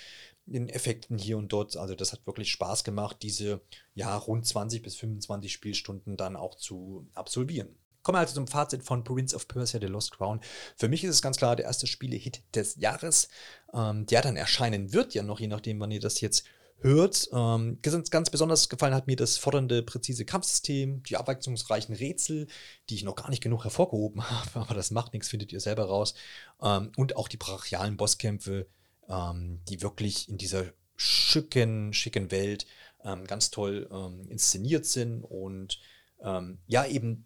den 0.47 0.67
Effekten 0.67 1.19
hier 1.19 1.37
und 1.37 1.53
dort. 1.53 1.77
Also 1.77 1.93
das 1.93 2.11
hat 2.11 2.25
wirklich 2.25 2.51
Spaß 2.51 2.83
gemacht, 2.83 3.17
diese 3.21 3.61
ja 3.93 4.17
rund 4.17 4.47
20 4.47 4.81
bis 4.81 4.95
25 4.95 5.51
Spielstunden 5.51 6.17
dann 6.17 6.35
auch 6.35 6.55
zu 6.55 7.07
absolvieren. 7.13 7.69
Kommen 8.03 8.15
wir 8.15 8.19
also 8.21 8.33
zum 8.33 8.47
Fazit 8.47 8.83
von 8.83 9.03
Prince 9.03 9.35
of 9.35 9.47
Persia 9.47 9.79
The 9.79 9.87
Lost 9.87 10.11
Crown. 10.17 10.41
Für 10.75 10.89
mich 10.89 11.03
ist 11.03 11.11
es 11.11 11.21
ganz 11.21 11.37
klar 11.37 11.55
der 11.55 11.65
erste 11.65 11.87
Spiele-Hit 11.87 12.41
des 12.55 12.75
Jahres, 12.77 13.29
ähm, 13.73 14.05
der 14.05 14.21
dann 14.21 14.37
erscheinen 14.37 14.93
wird, 14.93 15.13
ja 15.13 15.23
noch, 15.23 15.39
je 15.39 15.47
nachdem, 15.47 15.79
wann 15.79 15.91
ihr 15.91 15.99
das 15.99 16.21
jetzt 16.21 16.45
hört. 16.81 17.29
Ähm, 17.31 17.79
ganz 17.81 18.29
besonders 18.29 18.69
gefallen 18.69 18.93
hat 18.93 19.07
mir 19.07 19.15
das 19.15 19.37
fordernde, 19.37 19.83
präzise 19.83 20.25
Kampfsystem, 20.25 21.03
die 21.03 21.17
abwechslungsreichen 21.17 21.95
Rätsel, 21.95 22.47
die 22.89 22.95
ich 22.95 23.03
noch 23.03 23.15
gar 23.15 23.29
nicht 23.29 23.43
genug 23.43 23.63
hervorgehoben 23.63 24.29
habe, 24.29 24.59
aber 24.61 24.73
das 24.73 24.91
macht 24.91 25.13
nichts, 25.13 25.29
findet 25.29 25.51
ihr 25.53 25.59
selber 25.59 25.85
raus. 25.85 26.13
Ähm, 26.61 26.91
und 26.97 27.15
auch 27.15 27.27
die 27.27 27.37
brachialen 27.37 27.97
Bosskämpfe, 27.97 28.67
ähm, 29.07 29.61
die 29.69 29.81
wirklich 29.81 30.27
in 30.29 30.37
dieser 30.37 30.65
schicken, 30.95 31.93
schicken 31.93 32.31
Welt 32.31 32.65
ähm, 33.03 33.25
ganz 33.25 33.51
toll 33.51 33.89
ähm, 33.91 34.27
inszeniert 34.29 34.85
sind 34.85 35.23
und 35.23 35.79
ähm, 36.23 36.59
ja, 36.67 36.85
eben 36.85 37.25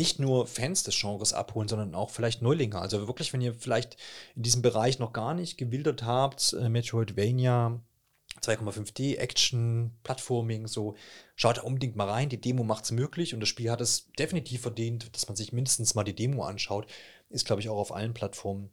nicht 0.00 0.20
nur 0.20 0.46
Fans 0.46 0.84
des 0.84 0.98
Genres 0.98 1.32
abholen, 1.32 1.68
sondern 1.68 1.94
auch 1.94 2.10
vielleicht 2.10 2.40
Neulinge. 2.40 2.78
Also 2.78 3.08
wirklich, 3.08 3.32
wenn 3.32 3.40
ihr 3.40 3.54
vielleicht 3.54 3.96
in 4.36 4.44
diesem 4.44 4.62
Bereich 4.62 4.98
noch 5.00 5.12
gar 5.12 5.34
nicht 5.34 5.58
gewildert 5.58 6.04
habt, 6.04 6.52
äh, 6.52 6.68
Metroidvania, 6.68 7.80
2,5D, 8.40 9.16
Action, 9.16 9.98
Plattforming, 10.04 10.68
so, 10.68 10.94
schaut 11.34 11.58
da 11.58 11.62
unbedingt 11.62 11.96
mal 11.96 12.08
rein. 12.08 12.28
Die 12.28 12.40
Demo 12.40 12.62
macht 12.62 12.84
es 12.84 12.92
möglich 12.92 13.34
und 13.34 13.40
das 13.40 13.48
Spiel 13.48 13.70
hat 13.70 13.80
es 13.80 14.12
definitiv 14.12 14.62
verdient, 14.62 15.14
dass 15.14 15.26
man 15.26 15.36
sich 15.36 15.52
mindestens 15.52 15.96
mal 15.96 16.04
die 16.04 16.14
Demo 16.14 16.44
anschaut. 16.44 16.86
Ist, 17.28 17.44
glaube 17.44 17.60
ich, 17.60 17.68
auch 17.68 17.78
auf 17.78 17.92
allen 17.92 18.14
Plattformen 18.14 18.70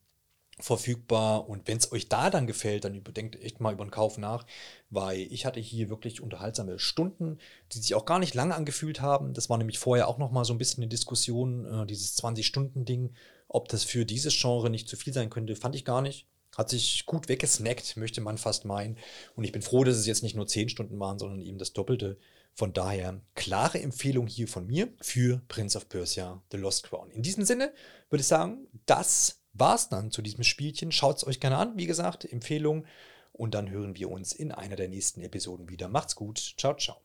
verfügbar. 0.60 1.50
Und 1.50 1.68
wenn 1.68 1.78
es 1.78 1.92
euch 1.92 2.08
da 2.08 2.30
dann 2.30 2.48
gefällt, 2.48 2.86
dann 2.86 2.96
überdenkt 2.96 3.42
echt 3.42 3.60
mal 3.60 3.74
über 3.74 3.86
den 3.86 3.92
Kauf 3.92 4.18
nach, 4.18 4.46
weil 4.90 5.20
ich 5.20 5.46
hatte 5.46 5.60
hier 5.60 5.90
wirklich 5.90 6.22
unterhaltsame 6.22 6.80
Stunden, 6.80 7.40
die 7.72 7.80
sich 7.80 7.96
auch 7.96 8.06
gar 8.06 8.20
nicht 8.20 8.34
lange 8.34 8.56
angefühlt 8.56 9.02
haben. 9.02 9.34
Das 9.34 9.50
war 9.50 9.58
nämlich 9.58 9.80
vorher 9.80 10.08
auch 10.08 10.18
noch 10.18 10.32
mal 10.32 10.46
so 10.46 10.54
ein 10.54 10.58
bisschen 10.58 10.84
eine 10.84 10.90
Diskussion, 10.90 11.66
äh, 11.66 11.86
dieses 11.86 12.18
20-Stunden-Ding, 12.18 13.14
ob 13.48 13.68
das 13.68 13.84
für 13.84 14.06
dieses 14.06 14.40
Genre 14.40 14.70
nicht 14.70 14.88
zu 14.88 14.96
viel 14.96 15.14
sein 15.14 15.30
könnte, 15.30 15.56
fand 15.56 15.76
ich 15.76 15.86
gar 15.86 16.02
nicht. 16.02 16.28
Hat 16.58 16.70
sich 16.70 17.06
gut 17.06 17.28
weggesnackt, 17.28 17.98
möchte 17.98 18.22
man 18.22 18.38
fast 18.38 18.64
meinen. 18.64 18.98
Und 19.36 19.44
ich 19.44 19.52
bin 19.52 19.62
froh, 19.62 19.84
dass 19.84 19.98
es 19.98 20.08
jetzt 20.08 20.24
nicht 20.24 20.38
nur 20.38 20.48
10 20.48 20.70
Stunden 20.70 20.98
waren, 21.02 21.20
sondern 21.20 21.42
eben 21.42 21.58
das 21.58 21.74
Doppelte. 21.74 22.18
Von 22.54 22.72
daher 22.72 23.20
klare 23.34 23.82
Empfehlung 23.82 24.28
hier 24.28 24.48
von 24.48 24.66
mir 24.66 24.88
für 25.02 25.42
Prince 25.50 25.78
of 25.78 25.90
Persia 25.90 26.42
The 26.52 26.58
Lost 26.58 26.84
Crown. 26.84 27.12
In 27.12 27.22
diesem 27.22 27.44
Sinne 27.44 27.74
würde 28.10 28.22
ich 28.22 28.28
sagen, 28.28 28.68
das 28.86 29.42
war's 29.56 29.90
dann 29.90 30.12
zu 30.12 30.22
diesem 30.22 30.44
Spielchen. 30.44 30.92
Schaut 30.92 31.18
es 31.18 31.28
euch 31.28 31.40
gerne 31.40 31.58
an, 31.58 31.78
wie 31.78 31.88
gesagt, 31.88 32.32
Empfehlung. 32.32 32.86
Und 33.32 33.54
dann 33.54 33.70
hören 33.70 33.96
wir 33.96 34.10
uns 34.10 34.32
in 34.32 34.52
einer 34.52 34.76
der 34.76 34.88
nächsten 34.88 35.22
Episoden 35.22 35.70
wieder. 35.70 35.90
Macht's 35.90 36.16
gut. 36.16 36.54
Ciao, 36.58 36.76
ciao. 36.76 37.02